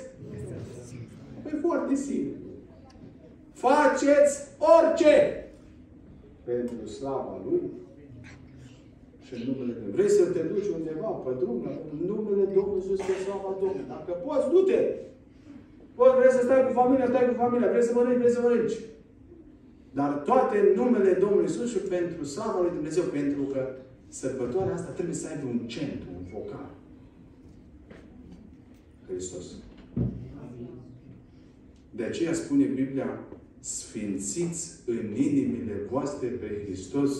[1.47, 2.34] E foarte simplu.
[3.63, 4.33] Faceți
[4.75, 5.15] orice
[6.43, 7.61] pentru slava Lui
[9.25, 9.95] și în numele Dumnezeu.
[9.97, 11.57] Vrei să te duci undeva pe drum,
[11.91, 13.91] în numele Domnului Iisus, pe slava Domnului.
[13.93, 14.81] Dacă poți, du-te!
[15.95, 17.69] Poți, vrei să stai cu familia, stai cu familia.
[17.73, 18.77] Vrei să mănânci, vrei să mănânci.
[19.99, 23.03] Dar toate în numele Domnului Iisus și pentru slava lui Dumnezeu.
[23.03, 23.61] Pentru că
[24.07, 26.69] sărbătoarea asta trebuie să aibă un centru, un focar.
[29.07, 29.45] Hristos.
[31.91, 33.19] De aceea spune Biblia,
[33.65, 37.11] sfințiți în inimile voastre pe Hristos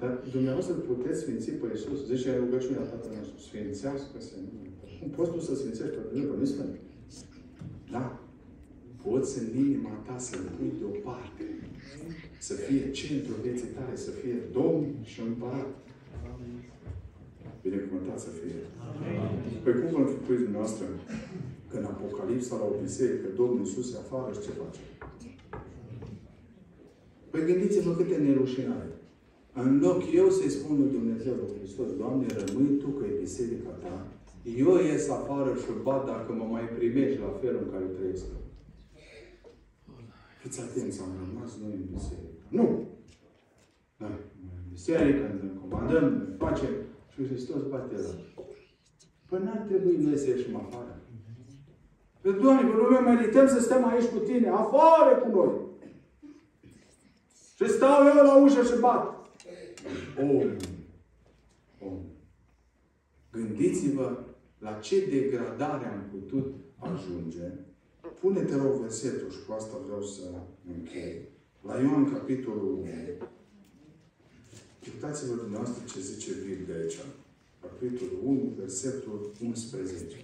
[0.00, 1.98] dar dumneavoastră puteți sfinți pe Iisus.
[2.12, 4.70] Zice în rugăciunea Tatăl nostru, sfințească-se numele.
[4.98, 6.74] Cum poți tu să sfințești pe Dumnezeu, nu sfânt?
[7.94, 8.04] Da?
[9.04, 11.44] Poți în inima ta să-L pui deoparte.
[12.48, 15.70] Să fie centrul vieții tale, să fie Domn și Împărat.
[17.62, 18.58] Binecuvântat să fie.
[19.62, 20.86] Păi cum vă închipuiți dumneavoastră
[21.70, 24.80] că în Apocalipsa la o biserică Domnul Iisus se afară și ce face?
[27.30, 28.88] Păi gândiți-vă câte nerușinare.
[29.52, 33.70] În loc eu să-i spun lui Dumnezeu, lui Hristos, Doamne, rămâi Tu că e biserica
[33.70, 34.06] Ta,
[34.56, 38.24] eu ies afară și bat dacă mă mai primești la felul în care trăiesc.
[40.40, 42.42] Fiți atenți, am rămas noi în biserică.
[42.48, 42.88] Nu!
[43.96, 46.70] Da, în biserică, ne comandăm, ne facem
[47.12, 48.42] și Hristos bate la.
[49.28, 51.02] Păi n-ar trebui noi să ieșim afară.
[52.26, 55.52] Păi, Doamne, pe lume merităm să stăm aici cu Tine, afară cu noi.
[57.56, 59.16] Și stau eu la ușă și bat
[60.18, 60.56] om.
[61.80, 61.98] Om.
[63.32, 64.24] Gândiți-vă
[64.58, 67.52] la ce degradare am putut ajunge.
[68.20, 70.22] Pune-te rog versetul și cu asta vreau să
[70.76, 71.28] închei.
[71.62, 72.86] La Ioan, capitolul 1.
[74.94, 76.98] Uitați-vă dumneavoastră ce zice Biblia aici.
[77.60, 80.16] Capitolul 1, versetul 11.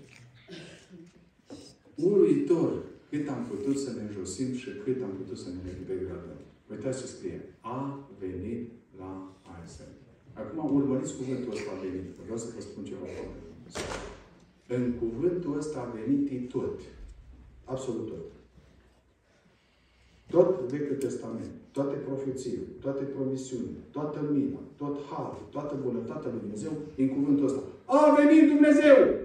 [1.95, 6.41] Uluitor cât am putut să ne înjosim și cât am putut să ne degradăm.
[6.71, 7.41] Uitați ce scrie.
[7.61, 8.69] A venit
[8.99, 9.11] la
[9.57, 9.95] Einstein.
[10.33, 12.07] Acum urmăriți cuvântul ăsta a venit.
[12.25, 13.39] Vreau să vă spun ceva foarte
[14.77, 16.81] În cuvântul ăsta a venit tot.
[17.65, 18.27] Absolut tot.
[20.31, 26.73] Tot Vechiul Testament, toate profețiile, toate promisiunile, toată mila, tot harul, toată bunătatea lui Dumnezeu
[26.97, 27.63] în cuvântul ăsta.
[27.85, 29.22] A venit Dumnezeu!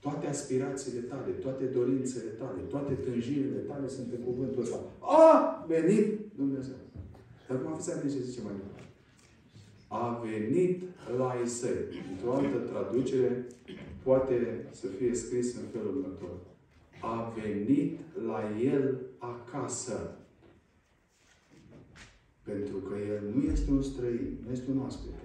[0.00, 4.78] Toate aspirațiile tale, toate dorințele tale, toate tânjirile tale sunt în cuvântul ăsta.
[5.00, 6.74] A venit Dumnezeu.
[7.48, 8.88] Dar acum fiți atenți ce zice mai departe.
[9.88, 10.82] A venit
[11.16, 11.70] la Isai.
[12.12, 13.46] Într-o altă traducere
[14.02, 16.36] poate să fie scris în felul următor.
[17.00, 20.16] A venit la el acasă.
[22.42, 25.24] Pentru că El nu este un străin, nu este un oaspete.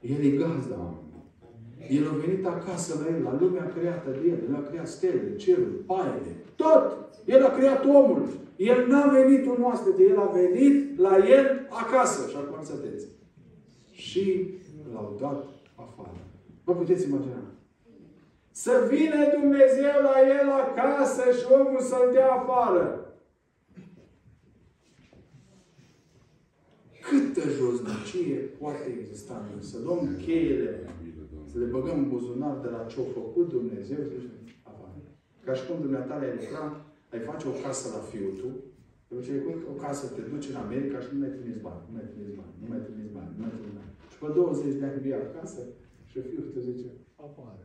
[0.00, 1.03] El e gazda oamenilor.
[1.88, 4.38] El a venit acasă la El, la lumea creată de El.
[4.48, 6.96] El a creat stele, cerul, paiele, tot!
[7.24, 8.28] El a creat omul.
[8.56, 12.28] El n-a venit un oaspete, El a venit la El acasă.
[12.28, 13.06] Și acum înțelegeți.
[13.90, 14.54] Și
[14.92, 16.20] l-au dat afară.
[16.64, 17.42] Vă puteți imagina?
[18.50, 23.14] Să vină Dumnezeu la el acasă și omul să-l dea afară.
[27.00, 30.88] Câtă josnicie poate exista Să luăm cheile,
[31.54, 34.98] să le băgăm în buzunar de la ce-a făcut Dumnezeu și afară.
[35.46, 36.64] Ca și cum dumneata ai lucra,
[37.12, 38.50] ai face o casă la fiul tu,
[39.08, 39.32] după ce
[39.72, 42.54] o casă te duci în America și nu mai trimiți bani, nu mai trimiți bani,
[42.60, 43.92] nu mai trimiți bani, nu mai trimiți bani.
[44.12, 45.60] Și pe 20 de ani vii acasă
[46.10, 46.88] și fiul te zice,
[47.26, 47.64] afară.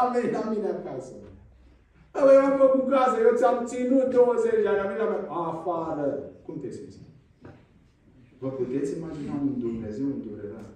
[0.00, 1.14] Am venit la mine acasă.
[2.24, 5.28] Băi, eu am făcut casă, eu ți-am ținut 20 de ani, am venit la mine
[5.52, 6.06] afară.
[6.44, 6.98] Cum te simți?
[8.42, 10.68] Vă puteți imagina un Dumnezeu îndurerat?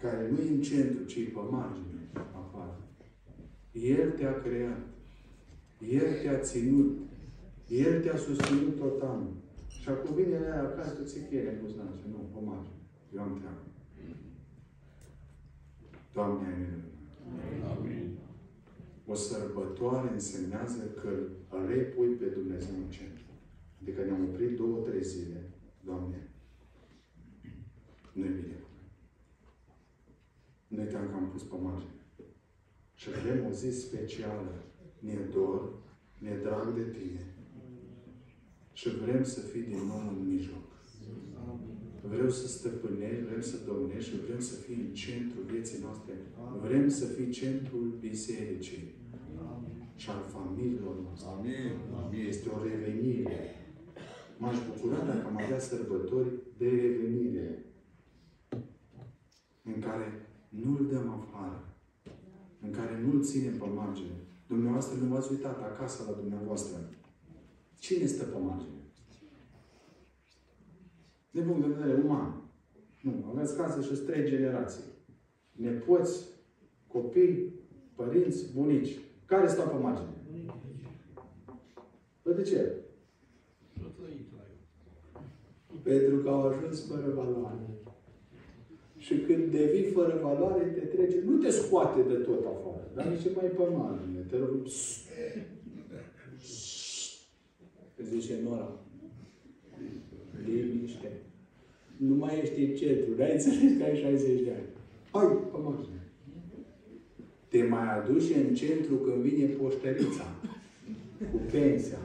[0.00, 2.78] Care nu e în centru, ci e pe margine, afară.
[3.72, 4.80] El te-a creat.
[5.90, 6.98] El te-a ținut.
[7.68, 9.34] El te-a susținut tot anul.
[9.80, 11.86] Și acum vine la acasă, tu ți cheie în buzunar.
[12.10, 12.80] Nu, pe margine.
[13.14, 13.64] Eu am treabă.
[16.12, 16.68] Doamne,
[17.78, 18.18] Amin.
[19.06, 21.08] O sărbătoare însemnează că
[21.48, 23.24] îl repui pe Dumnezeu în centru.
[23.82, 25.50] Adică ne-am oprit două, trei zile.
[25.84, 26.30] Doamne,
[28.12, 28.56] nu-i bine.
[30.76, 32.04] Noi te-am cam pus pe margine.
[32.94, 34.54] Și vrem o zi specială.
[34.98, 35.72] Ne dor,
[36.18, 37.24] ne drag de Tine.
[38.72, 40.66] Și vrem să fii din nou în mijloc.
[42.02, 46.12] Vreau să stăpânești, vrem să domnești și vrem să fii în centrul vieții noastre.
[46.60, 48.94] Vrem să fii centrul bisericii
[49.94, 51.28] și al familiilor noastre.
[51.28, 52.26] Amin.
[52.28, 53.38] Este o revenire.
[54.38, 57.64] M-aș bucura dacă am avea sărbători de revenire
[59.62, 60.26] în care
[60.64, 61.64] nu-L dăm afară,
[62.60, 64.16] în care nu-L ținem pe margine.
[64.46, 66.76] Dumneavoastră nu v-ați uitat acasă la dumneavoastră.
[67.78, 68.76] Cine stă pe margine?
[71.36, 72.42] din punct de vedere uman.
[73.02, 74.84] Nu, aveți casă și trei generații.
[75.52, 76.24] Nepoți,
[76.86, 77.52] copii,
[77.94, 78.98] părinți, bunici.
[79.26, 80.16] Care stau pe margine?
[82.22, 82.74] Păi de ce?
[85.82, 87.75] Pentru că au ajuns fără valoare.
[89.06, 93.34] Și când devii fără valoare, te trece, nu te scoate de tot afară, dar nici
[93.34, 94.20] mai pe margine.
[94.30, 94.50] Te rog,
[98.10, 98.70] zice Nora,
[100.44, 101.10] liniște
[101.96, 104.68] nu mai ești în centru, n-ai înțeles că ai 60 de ani.
[105.12, 106.02] Hai, pe margine.
[107.48, 110.26] Te mai aduci în centru când vine poștărița
[111.30, 111.98] cu pensia.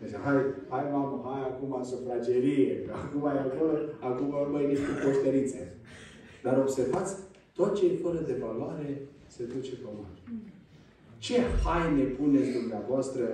[0.00, 0.34] Deci, hai,
[0.68, 5.73] hai mamă, hai acum sufragerie, că acum e acolo, acum mai nici cu poștărițe.
[6.44, 7.14] Dar observați,
[7.52, 10.52] tot ce e fără de valoare se duce pe margine.
[11.18, 13.24] Ce haine puneți dumneavoastră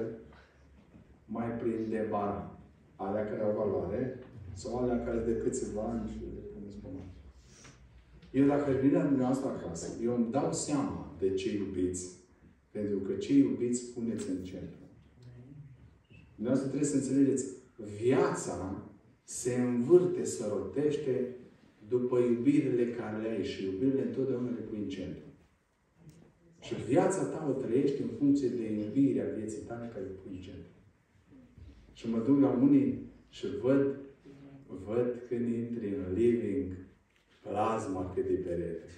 [1.24, 2.58] mai prin debara?
[2.96, 4.18] Alea care au valoare,
[4.52, 7.18] sau alea care de câțiva ani și le puneți pe masă.
[8.30, 12.18] Eu dacă vin la dumneavoastră acasă, eu îmi dau seama de ce iubiți.
[12.70, 14.78] Pentru că ce iubiți puneți în centru.
[16.34, 17.46] Dumneavoastră trebuie să înțelegeți,
[18.00, 18.82] viața
[19.22, 21.36] se învârte, se rotește
[21.90, 25.24] după iubirile care le ai și iubirile întotdeauna le pui în centru.
[26.60, 30.40] Și viața ta o trăiești în funcție de iubirea vieții tale care le pui în
[30.40, 30.72] centru.
[31.92, 32.90] Și mă duc la unii
[33.28, 34.00] și văd
[34.86, 36.72] văd când intri în living,
[37.42, 38.88] plasma cât e perete.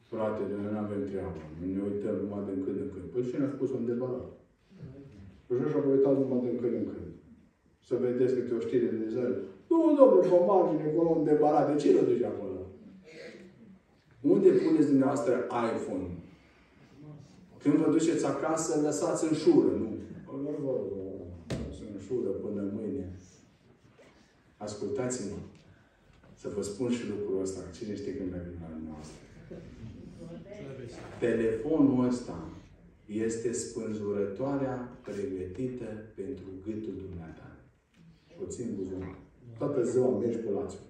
[0.00, 1.40] Frate, noi nu avem treabă.
[1.74, 3.04] Ne uităm numai din când în când.
[3.12, 4.28] Păi cine a spus un debarat?
[5.46, 7.10] Păi și așa vă uitați numai din când în când.
[7.88, 9.36] Să vedeți câte o știre de zare.
[9.68, 11.72] Nu, domnule, pe margine, acolo un debarat.
[11.72, 12.58] De ce îl duci acolo?
[14.20, 16.08] Unde puneți dumneavoastră iPhone?
[17.62, 19.96] Când vă duceți acasă, lăsați în șură, nu?
[20.64, 20.86] Vă rog,
[21.94, 23.12] în șură până mâine.
[24.56, 25.36] Ascultați-mă.
[26.34, 27.60] Să vă spun și lucrul ăsta.
[27.76, 29.16] Cine știe când merg la noastră?
[31.18, 32.48] Telefonul ăsta
[33.06, 37.56] este spânzurătoarea pregătită pentru gâtul dumneata.
[38.42, 39.16] O țin buzunar.
[39.58, 40.80] Toată ziua mergi cu lațul.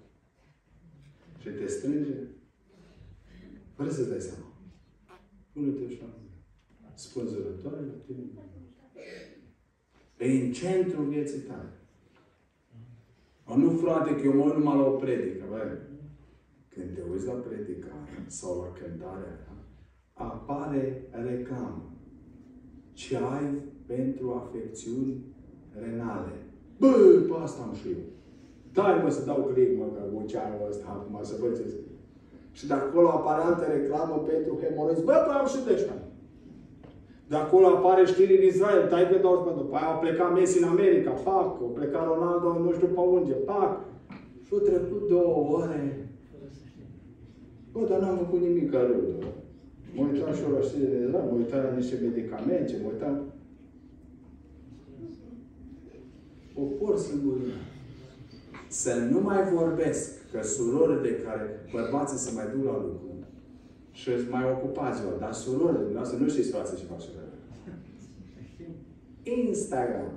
[1.39, 2.15] Și te strânge
[3.75, 4.53] fără să-ți dai seama.
[5.53, 6.05] Pune-te așa.
[6.95, 8.25] Spânzurătoare la tine.
[10.19, 11.73] E în centrul vieții tale.
[13.57, 15.45] Nu, frate, că eu mă uit numai la o predică.
[15.49, 15.79] Bă,
[16.69, 19.49] când te uiți la predica sau la cântarea
[20.13, 21.93] apare reclamă.
[22.93, 25.25] Ce ai pentru afecțiuni
[25.81, 26.33] renale?
[26.79, 28.18] Bă, pe asta am și eu.
[28.73, 31.65] Dai mă să dau click, mă, că buceanul ăsta acum, să văd ce
[32.53, 35.05] Și de acolo apare altă reclamă pentru hemoroizi.
[35.05, 35.99] Bă, păi am și de ăștia.
[37.31, 40.69] De acolo apare știri în Israel, tai pe doar după aia a plecat Messi în
[40.69, 43.73] America, fac, a plecat Ronaldo nu știu pe unde, fac.
[44.45, 46.09] Și au trecut două ore.
[47.73, 49.27] Bă, dar n-am făcut nimic rău, da?
[49.95, 53.17] Mă uitam și eu la știri de Israel, mă uitam la niște medicamente, mă uitam...
[56.55, 57.78] Popor sângurinat.
[58.69, 63.09] Să nu mai vorbesc că surorile care bărbații se mai duc la lucru
[63.91, 67.09] și îți mai ocupați vă, dar surorile dumneavoastră nu știți față ce face
[69.23, 70.13] Instagram,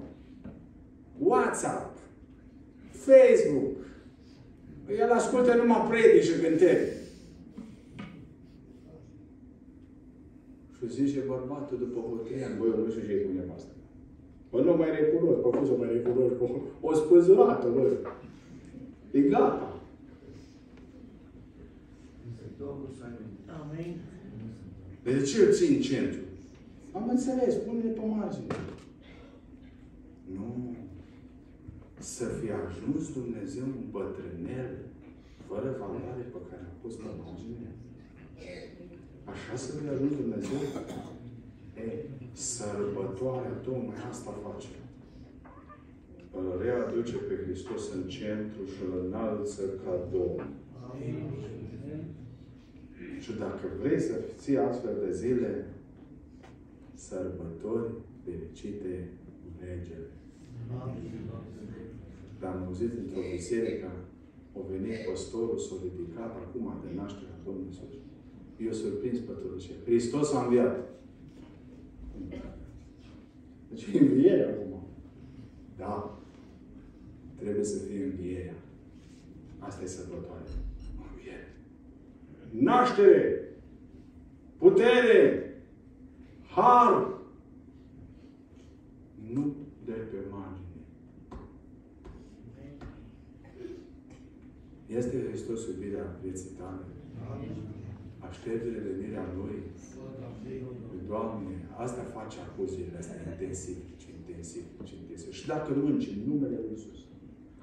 [1.17, 1.97] WhatsApp,
[2.91, 3.77] Facebook.
[4.99, 6.99] El ascultă numai predici și cântări.
[10.77, 13.71] Și zice bărbatul după hotel, băi, eu nu știu ce e cu nevastă.
[14.51, 16.41] Bă, nu mai recunosc, bă, cum să mai recunosc?
[16.41, 16.47] O,
[16.81, 17.91] o spânzurată, bă.
[19.11, 19.81] E gata.
[23.47, 23.95] Amin.
[25.03, 26.19] De ce îl țin centru?
[26.91, 28.55] Am înțeles, pune-le pe margine.
[30.35, 30.75] Nu.
[31.99, 34.71] Să fie ajuns Dumnezeu un bătrânel
[35.47, 37.71] fără valoare pe care a pus pe margine.
[39.23, 40.59] Așa să fie ajuns Dumnezeu?
[41.75, 41.87] E,
[42.31, 44.67] sărbătoarea tocmai asta face
[46.37, 50.49] îl readuce pe Hristos în centru și îl înalță ca Domn.
[53.19, 55.65] Și dacă vrei să ții astfel de zile,
[56.93, 57.91] sărbători
[58.23, 59.09] fericite
[59.59, 60.09] regele.
[62.39, 63.91] Dar am auzit într-o biserică,
[64.55, 67.93] a venit păstorul, s-a ridicat acum de nașterea Domnului Iisus.
[68.65, 69.71] Eu surprins pe tot ce.
[69.85, 70.89] Hristos a înviat.
[73.69, 74.83] Deci învierea acum.
[75.77, 76.20] Da
[77.41, 78.59] trebuie să fie învierea.
[79.59, 80.43] Asta e sărbătoare.
[81.11, 81.47] Înviere.
[82.51, 83.49] Naștere!
[84.57, 85.19] Putere!
[86.55, 87.19] Har!
[89.33, 90.81] Nu de pe margine.
[94.85, 96.85] Este Hristos iubirea vieții tale?
[98.19, 99.59] Așteptele venirea Lui?
[101.07, 105.31] Doamne, asta face acuziile astea intensiv, ce intensiv, ce intensiv.
[105.31, 107.00] Și dacă mânci în numele Lui Iisus,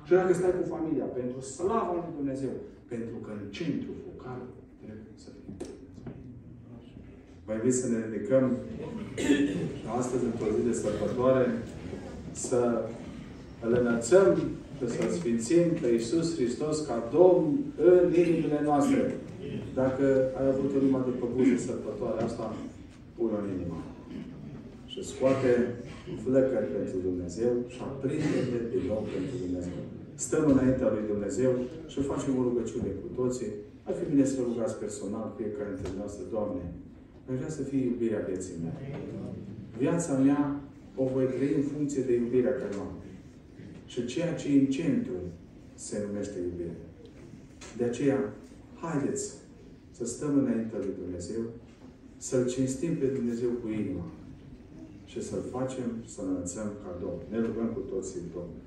[0.08, 2.54] și dacă stai cu familia, pentru slava lui Dumnezeu,
[2.92, 4.40] pentru că în centru focal
[4.82, 5.66] trebuie să fie
[7.46, 8.44] Mai bine să ne ridicăm
[9.98, 11.46] astăzi, într-o zi de sărbătoare,
[12.46, 12.60] să
[13.64, 14.28] îl înălțăm
[14.76, 17.46] și să-L sfințim pe Iisus Hristos ca Domn
[17.90, 19.02] în inimile noastre.
[19.80, 20.04] Dacă
[20.38, 22.46] ai avut o inimă după buze sărbătoare asta,
[23.16, 23.80] pune în inima.
[24.90, 25.52] Și scoate
[26.22, 29.80] flăcări pentru Dumnezeu și aprinde-te din nou pentru Dumnezeu
[30.24, 31.52] stăm înaintea lui Dumnezeu
[31.92, 33.50] și facem o rugăciune cu toții.
[33.88, 36.62] Ar fi bine să rugați personal fiecare dintre noastre, Doamne,
[37.28, 38.80] aș vrea să fie iubirea vieții mele.
[39.78, 40.60] Viața mea
[40.96, 42.92] o voi trăi în funcție de iubirea care am.
[43.86, 45.18] Și ceea ce e în centru
[45.74, 46.76] se numește iubire.
[47.76, 48.20] De aceea,
[48.74, 49.34] haideți
[49.96, 51.42] să stăm înaintea lui Dumnezeu,
[52.16, 54.06] să-L cinstim pe Dumnezeu cu inima
[55.04, 57.20] și să-L facem să-L înălțăm ca Domn.
[57.30, 58.66] Ne rugăm cu toții, Domnul.